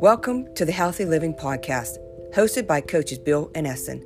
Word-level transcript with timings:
Welcome 0.00 0.54
to 0.54 0.64
the 0.64 0.72
Healthy 0.72 1.04
Living 1.04 1.34
Podcast, 1.34 1.98
hosted 2.32 2.66
by 2.66 2.80
coaches 2.80 3.18
Bill 3.18 3.50
and 3.54 3.66
Eston. 3.66 4.02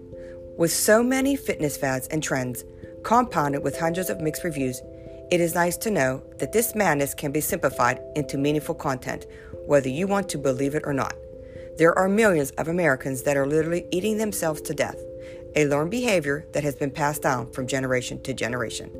With 0.59 0.73
so 0.73 1.05
many 1.05 1.37
fitness 1.37 1.77
fads 1.77 2.09
and 2.09 2.21
trends, 2.21 2.65
compounded 3.05 3.63
with 3.63 3.79
hundreds 3.79 4.11
of 4.11 4.21
mixed 4.21 4.43
reviews, 4.43 4.83
it 5.31 5.41
is 5.41 5.55
nice 5.55 5.77
to 5.77 5.93
know 5.93 6.21
that 6.39 6.53
this 6.53 6.75
madness 6.75 7.15
can 7.15 7.31
be 7.31 7.41
simplified 7.41 8.01
into 8.17 8.37
meaningful 8.37 8.75
content, 8.75 9.29
whether 9.67 9.89
you 9.89 10.09
want 10.09 10.29
to 10.31 10.37
believe 10.37 10.75
it 10.75 10.83
or 10.85 10.93
not. 10.93 11.15
There 11.79 11.97
are 11.97 12.09
millions 12.09 12.51
of 12.59 12.67
Americans 12.67 13.23
that 13.23 13.37
are 13.37 13.47
literally 13.47 13.87
eating 13.93 14.19
themselves 14.19 14.63
to 14.63 14.75
death, 14.75 14.99
a 15.55 15.67
learned 15.67 15.93
behavior 15.93 16.45
that 16.55 16.65
has 16.65 16.75
been 16.75 16.91
passed 16.91 17.23
down 17.23 17.53
from 17.53 17.69
generation 17.69 18.21
to 18.25 18.35
generation. 18.35 18.91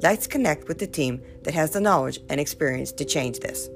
Let's 0.00 0.26
connect 0.26 0.68
with 0.68 0.78
the 0.78 0.86
team 0.86 1.20
that 1.42 1.52
has 1.52 1.72
the 1.72 1.82
knowledge 1.82 2.18
and 2.30 2.40
experience 2.40 2.92
to 2.92 3.04
change 3.04 3.40
this. 3.40 3.68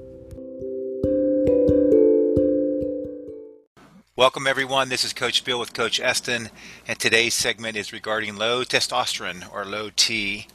Welcome, 4.17 4.47
everyone. 4.47 4.87
This 4.87 5.03
is 5.03 5.11
Coach 5.11 5.43
Bill 5.43 5.59
with 5.59 5.73
Coach 5.73 5.99
Eston, 5.99 6.49
and 6.87 6.97
today's 6.97 7.33
segment 7.33 7.75
is 7.75 7.91
regarding 7.91 8.37
low 8.37 8.63
testosterone 8.63 9.43
or 9.53 9.65
low 9.65 9.89
T. 9.93 10.47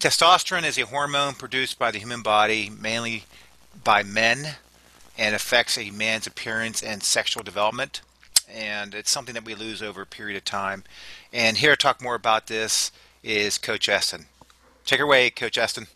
Testosterone 0.00 0.64
is 0.64 0.76
a 0.78 0.84
hormone 0.84 1.34
produced 1.34 1.78
by 1.78 1.92
the 1.92 2.00
human 2.00 2.22
body 2.22 2.68
mainly 2.68 3.22
by 3.84 4.02
men 4.02 4.56
and 5.16 5.36
affects 5.36 5.78
a 5.78 5.92
man's 5.92 6.26
appearance 6.26 6.82
and 6.82 7.04
sexual 7.04 7.44
development. 7.44 8.00
And 8.52 8.92
it's 8.96 9.12
something 9.12 9.34
that 9.34 9.44
we 9.44 9.54
lose 9.54 9.80
over 9.80 10.02
a 10.02 10.06
period 10.06 10.36
of 10.36 10.44
time. 10.44 10.82
And 11.32 11.58
here 11.58 11.70
to 11.70 11.76
talk 11.76 12.02
more 12.02 12.16
about 12.16 12.48
this 12.48 12.90
is 13.22 13.58
Coach 13.58 13.88
Eston. 13.88 14.26
Take 14.84 14.98
it 14.98 15.04
away, 15.04 15.30
Coach 15.30 15.56
Eston. 15.56 15.86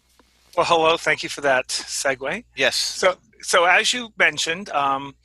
Well, 0.56 0.66
hello. 0.66 0.96
Thank 0.96 1.24
you 1.24 1.28
for 1.28 1.40
that 1.40 1.66
segue. 1.66 2.44
Yes. 2.54 2.76
So, 2.76 3.16
so 3.40 3.64
as 3.64 3.92
you 3.92 4.12
mentioned, 4.16 4.70
um, 4.70 5.16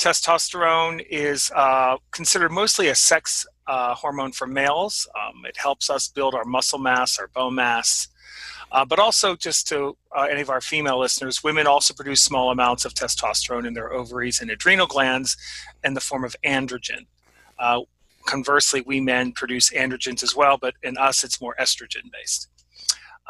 testosterone 0.00 1.04
is 1.10 1.52
uh, 1.54 1.98
considered 2.10 2.50
mostly 2.50 2.88
a 2.88 2.94
sex 2.94 3.46
uh, 3.66 3.94
hormone 3.94 4.32
for 4.32 4.46
males. 4.46 5.06
Um, 5.14 5.44
it 5.44 5.58
helps 5.58 5.90
us 5.90 6.08
build 6.08 6.34
our 6.34 6.44
muscle 6.44 6.78
mass, 6.78 7.18
our 7.18 7.28
bone 7.28 7.54
mass. 7.54 8.08
Uh, 8.72 8.84
but 8.84 8.98
also, 8.98 9.36
just 9.36 9.68
to 9.68 9.96
uh, 10.16 10.22
any 10.22 10.40
of 10.40 10.48
our 10.48 10.60
female 10.60 10.98
listeners, 10.98 11.44
women 11.44 11.66
also 11.66 11.92
produce 11.92 12.22
small 12.22 12.50
amounts 12.50 12.84
of 12.86 12.94
testosterone 12.94 13.66
in 13.66 13.74
their 13.74 13.92
ovaries 13.92 14.40
and 14.40 14.50
adrenal 14.50 14.86
glands 14.86 15.36
in 15.84 15.92
the 15.92 16.00
form 16.00 16.24
of 16.24 16.34
androgen. 16.46 17.06
Uh, 17.58 17.80
conversely, 18.24 18.80
we 18.80 19.00
men 19.00 19.32
produce 19.32 19.70
androgens 19.70 20.22
as 20.22 20.34
well, 20.34 20.56
but 20.56 20.74
in 20.82 20.96
us, 20.96 21.24
it's 21.24 21.40
more 21.42 21.54
estrogen 21.60 22.10
based. 22.10 22.48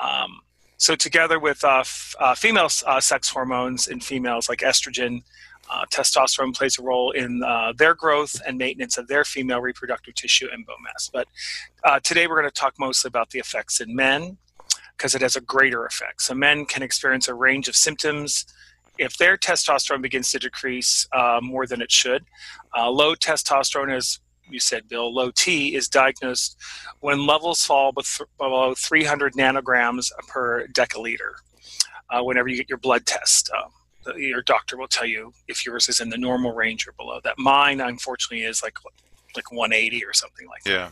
Um, 0.01 0.41
so, 0.77 0.95
together 0.95 1.41
with 1.41 1.65
uh, 1.65 1.81
f- 1.81 2.15
female 2.37 2.69
sex 2.69 3.29
hormones 3.29 3.89
in 3.89 3.99
females 3.99 4.49
like 4.49 4.61
estrogen, 4.61 5.23
uh, 5.71 5.85
testosterone 5.87 6.55
plays 6.55 6.79
a 6.79 6.83
role 6.83 7.13
in 7.13 7.43
uh, 7.43 7.73
their 7.77 7.95
growth 7.95 8.41
and 8.47 8.59
maintenance 8.59 8.99
of 8.99 9.09
their 9.09 9.25
female 9.25 9.61
reproductive 9.61 10.15
tissue 10.15 10.49
and 10.53 10.67
bone 10.67 10.77
mass. 10.83 11.11
But 11.13 11.29
uh, 11.85 12.01
today 12.01 12.27
we're 12.27 12.41
going 12.41 12.51
to 12.51 12.61
talk 12.61 12.75
mostly 12.79 13.09
about 13.09 13.31
the 13.31 13.39
effects 13.39 13.81
in 13.81 13.95
men 13.95 14.37
because 14.97 15.15
it 15.15 15.23
has 15.23 15.37
a 15.37 15.41
greater 15.41 15.87
effect. 15.87 16.23
So 16.23 16.35
men 16.35 16.67
can 16.67 16.83
experience 16.83 17.29
a 17.29 17.35
range 17.35 17.69
of 17.69 17.77
symptoms 17.77 18.45
if 18.99 19.17
their 19.17 19.39
testosterone 19.39 20.03
begins 20.03 20.31
to 20.33 20.39
decrease 20.39 21.09
uh, 21.13 21.41
more 21.43 21.67
than 21.67 21.81
it 21.81 21.91
should. 21.91 22.25
Uh, 22.77 22.91
low 22.91 23.15
testosterone 23.15 23.97
is 23.97 24.21
you 24.51 24.61
said, 24.61 24.89
Bill, 24.89 25.15
low 25.15 25.31
T 25.31 25.75
is 25.75 25.89
diagnosed 25.89 26.57
when 27.01 27.27
levels 27.27 27.63
fall 27.63 27.93
below 28.39 28.75
300 28.75 29.35
nanograms 29.35 30.11
per 30.29 30.67
deciliter 30.69 31.35
uh, 32.11 32.23
whenever 32.23 32.49
you 32.49 32.57
get 32.57 32.69
your 32.69 32.79
blood 32.79 33.07
test. 33.07 33.51
Um, 33.57 33.71
your 34.17 34.43
doctor 34.43 34.77
will 34.77 34.89
tell 34.89 35.07
you 35.07 35.33
if 35.49 35.65
yours 35.65 35.89
is 35.89 36.01
in 36.01 36.11
the 36.11 36.19
normal 36.19 36.53
range 36.53 36.87
or 36.87 36.93
below 36.93 37.21
that. 37.25 37.39
Mine, 37.39 37.81
unfortunately, 37.81 38.45
is 38.45 38.63
like 38.63 38.75
like 39.37 39.53
180 39.53 40.05
or 40.05 40.13
something 40.13 40.47
like 40.49 40.63
that. 40.65 40.71
Yeah. 40.71 40.91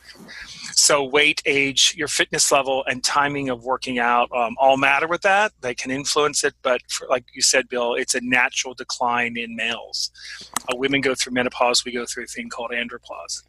So 0.73 1.05
weight, 1.05 1.43
age, 1.45 1.95
your 1.97 2.09
fitness 2.09 2.53
level, 2.53 2.85
and 2.87 3.03
timing 3.03 3.49
of 3.49 3.65
working 3.65 3.99
out 3.99 4.31
um, 4.33 4.55
all 4.59 4.77
matter 4.77 5.09
with 5.09 5.23
that. 5.23 5.53
They 5.61 5.75
can 5.75 5.91
influence 5.91 6.45
it, 6.45 6.55
but 6.63 6.81
for, 6.89 7.07
like 7.09 7.25
you 7.35 7.43
said, 7.43 7.69
Bill, 7.69 7.95
it's 7.95 8.15
a 8.15 8.21
natural 8.23 8.75
decline 8.75 9.37
in 9.37 9.57
males. 9.57 10.11
Uh, 10.53 10.77
women 10.77 11.01
go 11.01 11.15
through 11.15 11.33
menopause. 11.33 11.85
We 11.85 11.93
go 11.93 12.07
through 12.07 12.25
a 12.25 12.27
thing 12.27 12.49
called 12.49 12.71
andropause. 12.71 13.43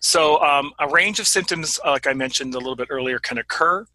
So 0.00 0.40
um, 0.42 0.72
a 0.78 0.88
range 0.88 1.20
of 1.20 1.26
symptoms, 1.26 1.78
uh, 1.84 1.90
like 1.92 2.06
I 2.06 2.12
mentioned 2.12 2.54
a 2.54 2.58
little 2.58 2.76
bit 2.76 2.88
earlier, 2.90 3.18
can 3.18 3.38
occur 3.38 3.86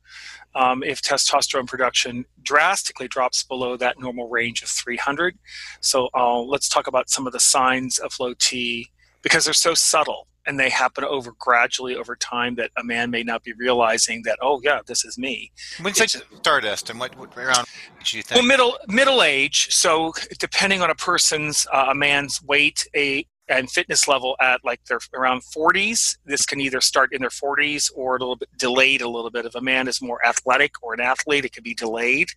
um, 0.56 0.84
if 0.84 1.02
testosterone 1.02 1.68
production 1.68 2.26
drastically 2.44 3.08
drops 3.08 3.44
below 3.44 3.78
that 3.78 4.00
normal 4.00 4.30
range 4.30 4.62
of 4.62 4.70
300. 4.70 5.38
So 5.80 6.10
uh, 6.14 6.40
let's 6.40 6.68
talk 6.68 6.88
about 6.88 7.10
some 7.10 7.28
of 7.28 7.34
the 7.34 7.40
signs 7.40 8.00
of 8.00 8.14
low 8.20 8.34
T 8.38 8.90
because 9.22 9.46
they're 9.46 9.54
so 9.54 9.74
subtle 9.74 10.28
and 10.46 10.60
they 10.60 10.70
happen 10.70 11.04
over 11.04 11.34
gradually 11.38 11.96
over 11.96 12.16
time 12.16 12.56
that 12.56 12.72
a 12.78 12.84
man 12.84 13.12
may 13.12 13.24
not 13.24 13.44
be 13.44 13.54
realizing 13.54 14.24
that 14.24 14.38
oh 14.42 14.60
yeah 14.64 14.80
this 14.88 15.06
is 15.06 15.18
me 15.18 15.52
when 15.82 15.94
you 15.96 16.08
say 16.08 16.20
stardust 16.38 16.90
and 16.90 17.00
what, 17.00 17.16
what 17.18 17.36
around 17.38 17.66
do 18.04 18.18
you 18.18 18.24
think 18.24 18.38
well 18.40 18.48
middle 18.48 18.78
middle 18.88 19.22
age 19.22 19.68
so 19.70 20.12
depending 20.40 20.82
on 20.82 20.90
a 20.90 20.96
person's 20.96 21.68
uh, 21.72 21.88
a 21.90 21.96
man's 21.96 22.42
weight 22.42 22.88
a 22.96 23.26
and 23.52 23.70
fitness 23.70 24.08
level 24.08 24.36
at 24.40 24.64
like 24.64 24.84
their 24.86 25.00
around 25.14 25.42
40s. 25.56 26.18
This 26.26 26.46
can 26.46 26.62
either 26.62 26.82
start 26.82 27.14
in 27.14 27.22
their 27.22 27.30
40s 27.30 27.92
or 27.94 28.16
a 28.16 28.20
little 28.20 28.38
bit 28.38 28.50
delayed 28.58 29.02
a 29.02 29.10
little 29.10 29.30
bit. 29.30 29.46
If 29.46 29.56
a 29.56 29.62
man 29.62 29.88
is 29.88 30.02
more 30.02 30.26
athletic 30.26 30.72
or 30.82 30.94
an 30.94 31.02
athlete, 31.02 31.46
it 31.46 31.52
can 31.52 31.64
be 31.64 31.74
delayed 31.74 32.30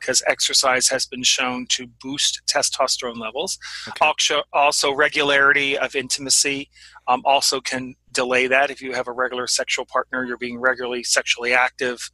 because 0.00 0.22
exercise 0.26 0.88
has 0.88 1.06
been 1.06 1.22
shown 1.22 1.66
to 1.70 1.86
boost 2.02 2.42
testosterone 2.46 3.18
levels. 3.18 3.58
Okay. 3.88 4.04
Also, 4.04 4.42
also, 4.52 4.92
regularity 4.92 5.76
of 5.76 5.94
intimacy 5.94 6.70
um, 7.08 7.22
also 7.24 7.60
can 7.60 7.94
delay 8.12 8.46
that. 8.46 8.70
If 8.70 8.80
you 8.80 8.94
have 8.94 9.08
a 9.08 9.12
regular 9.12 9.46
sexual 9.46 9.84
partner, 9.84 10.24
you're 10.24 10.38
being 10.38 10.58
regularly 10.58 11.04
sexually 11.04 11.52
active, 11.52 12.10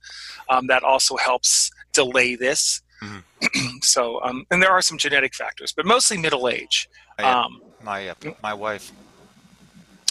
um, 0.48 0.66
that 0.66 0.82
also 0.82 1.16
helps 1.16 1.70
delay 1.92 2.34
this. 2.34 2.82
Mm-hmm. 3.02 3.78
so, 3.82 4.20
um, 4.22 4.44
and 4.50 4.62
there 4.62 4.70
are 4.70 4.82
some 4.82 4.98
genetic 4.98 5.34
factors, 5.34 5.72
but 5.72 5.86
mostly 5.86 6.18
middle 6.18 6.48
age. 6.48 6.88
Um, 7.18 7.60
my 7.82 8.08
uh, 8.08 8.14
my 8.42 8.54
wife. 8.54 8.92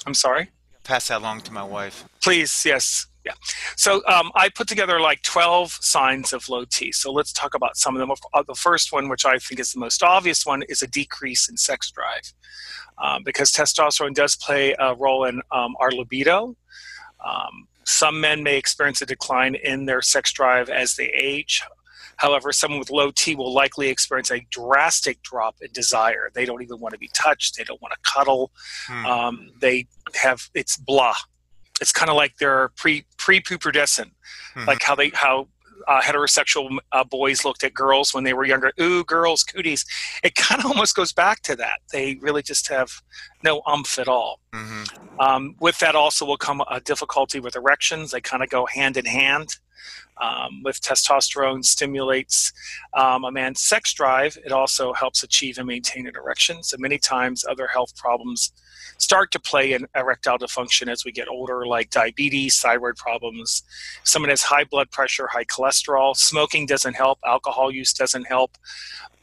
I'm 0.06 0.14
sorry. 0.14 0.50
Pass 0.84 1.10
that 1.10 1.20
along 1.20 1.42
to 1.42 1.54
my 1.54 1.64
wife. 1.64 2.06
Please, 2.22 2.64
yes, 2.66 3.06
yeah. 3.26 3.34
So 3.76 4.02
um, 4.08 4.32
I 4.34 4.50
put 4.50 4.68
together 4.68 5.00
like 5.00 5.22
12 5.22 5.78
signs 5.82 6.34
of 6.34 6.48
low 6.50 6.66
T. 6.66 6.92
So 6.92 7.12
let's 7.12 7.32
talk 7.32 7.54
about 7.54 7.78
some 7.78 7.96
of 7.96 8.00
them. 8.00 8.12
Uh, 8.34 8.44
the 8.48 8.56
first 8.56 8.92
one, 8.92 9.10
which 9.10 9.26
I 9.26 9.38
think 9.38 9.60
is 9.60 9.72
the 9.74 9.80
most 9.80 10.02
obvious 10.02 10.46
one, 10.46 10.64
is 10.64 10.82
a 10.82 10.88
decrease 10.88 11.50
in 11.50 11.58
sex 11.58 11.92
drive, 11.92 12.34
um, 12.98 13.24
because 13.24 13.52
testosterone 13.52 14.14
does 14.14 14.36
play 14.36 14.76
a 14.80 14.96
role 14.96 15.26
in 15.26 15.42
um, 15.52 15.76
our 15.80 15.92
libido. 15.92 16.56
Um, 17.24 17.68
some 17.84 18.22
men 18.22 18.44
may 18.44 18.58
experience 18.58 19.02
a 19.02 19.06
decline 19.06 19.56
in 19.56 19.86
their 19.86 20.02
sex 20.02 20.32
drive 20.32 20.70
as 20.70 20.96
they 20.96 21.08
age. 21.08 21.64
However, 22.20 22.52
someone 22.52 22.80
with 22.80 22.92
low 22.92 23.12
T 23.12 23.34
will 23.34 23.54
likely 23.54 23.88
experience 23.88 24.30
a 24.30 24.46
drastic 24.52 25.22
drop 25.24 25.56
in 25.62 25.72
desire. 25.72 26.30
They 26.34 26.46
don't 26.46 26.62
even 26.62 26.80
want 26.80 26.92
to 26.92 27.00
be 27.00 27.10
touched. 27.14 27.58
They 27.58 27.64
don't 27.64 27.82
want 27.82 27.94
to 27.94 28.12
cuddle. 28.12 28.52
Hmm. 28.88 29.06
Um, 29.06 29.50
they 29.60 29.88
have 30.16 30.50
it's 30.54 30.76
blah. 30.76 31.16
It's 31.80 31.94
kind 31.94 32.10
of 32.10 32.18
like 32.18 32.36
they're 32.38 32.72
pre 32.76 33.06
pre 33.18 33.40
pubescent, 33.42 34.12
mm-hmm. 34.12 34.66
like 34.68 34.84
how 34.84 34.96
they 34.96 35.12
how 35.14 35.48
uh, 35.88 36.02
heterosexual 36.02 36.78
uh, 36.92 37.06
boys 37.06 37.46
looked 37.46 37.64
at 37.64 37.74
girls 37.74 38.14
when 38.14 38.26
they 38.26 38.34
were 38.34 38.44
younger. 38.44 38.74
Ooh, 38.82 39.06
girls, 39.06 39.46
cooties. 39.46 39.86
It 40.22 40.36
kind 40.36 40.60
of 40.60 40.66
almost 40.72 40.98
goes 40.98 41.14
back 41.14 41.42
to 41.44 41.56
that. 41.56 41.80
They 41.94 42.16
really 42.16 42.44
just 42.44 42.68
have 42.68 42.92
no 43.46 43.62
umph 43.66 43.98
at 43.98 44.10
all. 44.10 44.42
Mm-hmm. 44.54 45.20
Um, 45.22 45.56
with 45.62 45.80
that, 45.80 45.96
also 45.96 46.26
will 46.26 46.38
come 46.38 46.62
a 46.70 46.82
difficulty 46.82 47.40
with 47.40 47.56
erections. 47.56 48.12
They 48.12 48.20
kind 48.20 48.44
of 48.44 48.50
go 48.50 48.66
hand 48.66 48.98
in 48.98 49.06
hand 49.06 49.56
um, 50.18 50.62
with 50.64 50.82
testosterone 50.82 51.64
stimulates 51.64 52.52
um, 52.94 53.24
a 53.24 53.32
man's 53.32 53.62
sex 53.62 53.94
drive. 53.94 54.38
It 54.46 54.52
also 54.52 54.94
helps 54.94 55.24
achieve 55.24 55.58
and 55.58 55.68
maintain 55.68 56.08
an 56.08 56.16
erection. 56.16 56.64
So 56.64 56.78
many 56.78 56.98
times, 56.98 57.46
other 57.50 57.68
health 57.68 57.96
problems 57.96 58.52
start 58.98 59.32
to 59.32 59.40
play 59.40 59.74
in 59.74 59.88
erectile 59.96 60.38
dysfunction 60.38 60.92
as 60.92 61.06
we 61.06 61.12
get 61.12 61.28
older, 61.28 61.66
like 61.66 61.90
diabetes, 61.90 62.60
thyroid 62.60 62.98
problems. 62.98 63.64
Someone 64.04 64.30
has 64.30 64.42
high 64.42 64.66
blood 64.66 64.92
pressure, 64.92 65.28
high 65.28 65.46
cholesterol. 65.46 66.16
Smoking 66.16 66.66
doesn't 66.66 66.96
help. 66.96 67.20
Alcohol 67.26 67.72
use 67.72 67.94
doesn't 67.94 68.26
help. 68.26 68.58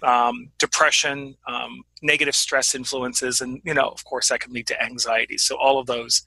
Um, 0.02 0.50
depression, 0.58 1.36
um, 1.46 1.82
negative 2.02 2.34
stress 2.34 2.74
influences, 2.74 3.40
and 3.40 3.60
you 3.64 3.72
know, 3.74 3.88
of 3.88 4.04
course, 4.04 4.28
that 4.28 4.40
can 4.40 4.52
lead 4.52 4.66
to 4.68 4.82
anxiety. 4.82 5.38
So 5.38 5.56
all 5.56 5.78
of 5.78 5.86
those 5.86 6.22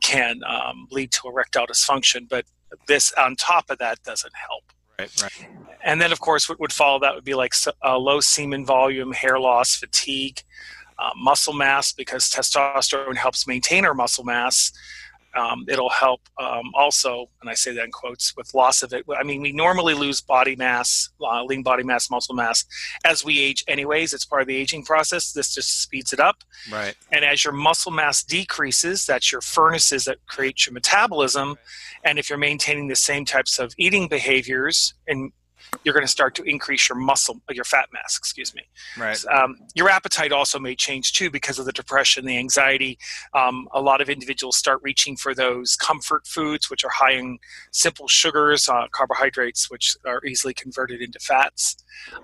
can 0.00 0.40
um, 0.44 0.86
lead 0.90 1.12
to 1.12 1.28
erectile 1.28 1.66
dysfunction. 1.66 2.28
But 2.28 2.44
this 2.86 3.12
on 3.12 3.36
top 3.36 3.70
of 3.70 3.78
that 3.78 4.02
doesn't 4.02 4.32
help. 4.34 4.64
Right, 4.98 5.22
right. 5.22 5.48
And 5.84 6.00
then, 6.00 6.10
of 6.10 6.20
course, 6.20 6.48
what 6.48 6.58
would 6.58 6.72
follow 6.72 6.98
that 7.00 7.14
would 7.14 7.24
be 7.24 7.34
like 7.34 7.54
uh, 7.84 7.98
low 7.98 8.20
semen 8.20 8.64
volume, 8.64 9.12
hair 9.12 9.38
loss, 9.38 9.76
fatigue, 9.76 10.42
uh, 10.98 11.10
muscle 11.16 11.52
mass, 11.52 11.92
because 11.92 12.30
testosterone 12.30 13.16
helps 13.16 13.46
maintain 13.46 13.84
our 13.84 13.94
muscle 13.94 14.24
mass. 14.24 14.72
Um, 15.36 15.66
it'll 15.68 15.90
help 15.90 16.20
um, 16.38 16.72
also, 16.74 17.28
and 17.40 17.50
I 17.50 17.54
say 17.54 17.72
that 17.74 17.84
in 17.84 17.92
quotes, 17.92 18.34
with 18.36 18.54
loss 18.54 18.82
of 18.82 18.92
it. 18.92 19.04
I 19.18 19.22
mean, 19.22 19.42
we 19.42 19.52
normally 19.52 19.94
lose 19.94 20.20
body 20.20 20.56
mass, 20.56 21.10
uh, 21.20 21.44
lean 21.44 21.62
body 21.62 21.82
mass, 21.82 22.10
muscle 22.10 22.34
mass 22.34 22.64
as 23.04 23.24
we 23.24 23.38
age, 23.38 23.64
anyways. 23.68 24.14
It's 24.14 24.24
part 24.24 24.42
of 24.42 24.48
the 24.48 24.56
aging 24.56 24.84
process. 24.84 25.32
This 25.32 25.54
just 25.54 25.82
speeds 25.82 26.12
it 26.12 26.20
up. 26.20 26.42
Right. 26.72 26.94
And 27.12 27.24
as 27.24 27.44
your 27.44 27.52
muscle 27.52 27.92
mass 27.92 28.22
decreases, 28.22 29.04
that's 29.04 29.30
your 29.30 29.40
furnaces 29.40 30.04
that 30.06 30.24
create 30.26 30.66
your 30.66 30.72
metabolism. 30.72 31.56
And 32.04 32.18
if 32.18 32.30
you're 32.30 32.38
maintaining 32.38 32.88
the 32.88 32.96
same 32.96 33.24
types 33.24 33.58
of 33.58 33.74
eating 33.76 34.08
behaviors 34.08 34.94
and 35.06 35.32
you're 35.84 35.94
going 35.94 36.04
to 36.04 36.10
start 36.10 36.34
to 36.36 36.42
increase 36.42 36.88
your 36.88 36.98
muscle, 36.98 37.40
your 37.50 37.64
fat 37.64 37.88
mass, 37.92 38.16
excuse 38.16 38.54
me. 38.54 38.62
Right. 38.98 39.22
Um, 39.26 39.56
your 39.74 39.88
appetite 39.88 40.32
also 40.32 40.58
may 40.58 40.74
change 40.74 41.12
too 41.12 41.30
because 41.30 41.58
of 41.58 41.66
the 41.66 41.72
depression, 41.72 42.26
the 42.26 42.38
anxiety. 42.38 42.98
Um, 43.34 43.68
a 43.72 43.80
lot 43.80 44.00
of 44.00 44.08
individuals 44.08 44.56
start 44.56 44.80
reaching 44.82 45.16
for 45.16 45.34
those 45.34 45.76
comfort 45.76 46.26
foods, 46.26 46.70
which 46.70 46.84
are 46.84 46.90
high 46.90 47.12
in 47.12 47.38
simple 47.72 48.08
sugars, 48.08 48.68
uh, 48.68 48.86
carbohydrates, 48.92 49.70
which 49.70 49.96
are 50.04 50.24
easily 50.24 50.54
converted 50.54 51.00
into 51.00 51.18
fats. 51.18 51.76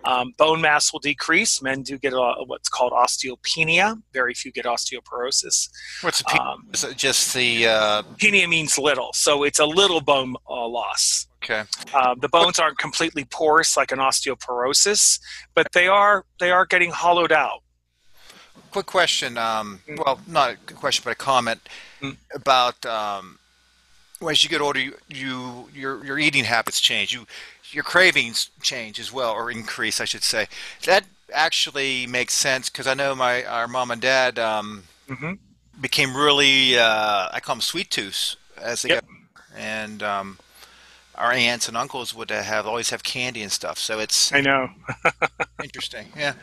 Um, 0.04 0.32
bone 0.38 0.60
mass 0.60 0.92
will 0.92 1.00
decrease. 1.00 1.62
Men 1.62 1.82
do 1.82 1.98
get 1.98 2.12
a, 2.12 2.44
what's 2.46 2.68
called 2.68 2.92
osteopenia. 2.92 4.00
Very 4.12 4.34
few 4.34 4.52
get 4.52 4.64
osteoporosis. 4.64 5.70
What's 6.02 6.22
the 6.22 6.40
um, 6.40 6.68
just 6.96 7.34
the 7.34 7.66
uh... 7.66 8.02
penia 8.18 8.48
means 8.48 8.78
little, 8.78 9.12
so 9.12 9.44
it's 9.44 9.58
a 9.58 9.66
little 9.66 10.00
bone 10.00 10.34
uh, 10.48 10.66
loss. 10.66 11.26
Okay. 11.42 11.64
Uh, 11.92 12.14
the 12.20 12.28
bones 12.28 12.58
aren't 12.58 12.78
completely 12.78 13.24
porous 13.24 13.76
like 13.76 13.90
an 13.90 13.98
osteoporosis, 13.98 15.18
but 15.54 15.72
they 15.72 15.88
are 15.88 16.24
they 16.38 16.50
are 16.50 16.64
getting 16.64 16.90
hollowed 16.90 17.32
out. 17.32 17.62
Quick 18.70 18.86
question. 18.86 19.36
Um, 19.36 19.80
mm. 19.88 20.04
well, 20.04 20.20
not 20.26 20.52
a 20.52 20.56
question, 20.74 21.02
but 21.04 21.10
a 21.10 21.16
comment 21.16 21.60
mm. 22.00 22.16
about 22.32 22.86
um, 22.86 23.38
as 24.30 24.44
you 24.44 24.50
get 24.50 24.60
older, 24.60 24.78
you, 24.78 24.94
you 25.08 25.68
your 25.74 26.04
your 26.04 26.18
eating 26.18 26.44
habits 26.44 26.80
change. 26.80 27.12
You 27.12 27.26
your 27.72 27.84
cravings 27.84 28.50
change 28.60 29.00
as 29.00 29.12
well, 29.12 29.32
or 29.32 29.50
increase, 29.50 30.00
I 30.00 30.04
should 30.04 30.22
say. 30.22 30.46
That 30.84 31.04
actually 31.34 32.06
makes 32.06 32.34
sense 32.34 32.68
because 32.68 32.86
I 32.86 32.94
know 32.94 33.14
my 33.14 33.44
our 33.44 33.66
mom 33.66 33.90
and 33.90 34.00
dad 34.00 34.38
um, 34.38 34.84
mm-hmm. 35.08 35.32
became 35.80 36.16
really 36.16 36.78
uh, 36.78 37.28
I 37.32 37.40
call 37.40 37.56
them 37.56 37.62
sweet 37.62 37.90
tooths 37.90 38.36
as 38.60 38.82
they 38.82 38.90
yep. 38.90 39.04
got, 39.04 39.58
and 39.58 40.02
um, 40.02 40.38
our 41.22 41.32
aunts 41.32 41.68
and 41.68 41.76
uncles 41.76 42.12
would 42.12 42.30
have 42.30 42.66
always 42.66 42.90
have 42.90 43.04
candy 43.04 43.42
and 43.42 43.52
stuff. 43.52 43.78
So 43.78 44.00
it's 44.00 44.32
I 44.32 44.40
know 44.40 44.68
interesting. 45.62 46.08
Yeah. 46.16 46.34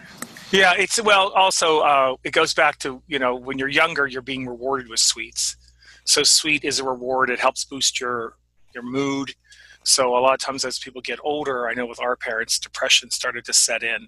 Yeah, 0.51 0.73
it's 0.75 0.99
well. 1.03 1.31
Also, 1.33 1.79
uh, 1.81 2.15
it 2.23 2.31
goes 2.31 2.53
back 2.53 2.79
to 2.79 3.03
you 3.07 3.19
know 3.19 3.35
when 3.35 3.59
you're 3.59 3.67
younger, 3.67 4.07
you're 4.07 4.21
being 4.21 4.47
rewarded 4.47 4.89
with 4.89 4.99
sweets. 4.99 5.57
So 6.05 6.23
sweet 6.23 6.63
is 6.63 6.79
a 6.79 6.83
reward. 6.83 7.29
It 7.29 7.39
helps 7.39 7.65
boost 7.65 7.99
your 7.99 8.37
your 8.73 8.83
mood. 8.83 9.35
So 9.83 10.17
a 10.17 10.19
lot 10.19 10.33
of 10.33 10.39
times 10.39 10.65
as 10.65 10.79
people 10.79 11.01
get 11.01 11.19
older, 11.23 11.67
I 11.69 11.73
know 11.73 11.85
with 11.85 11.99
our 11.99 12.15
parents, 12.15 12.57
depression 12.57 13.11
started 13.11 13.45
to 13.45 13.53
set 13.53 13.83
in, 13.83 14.07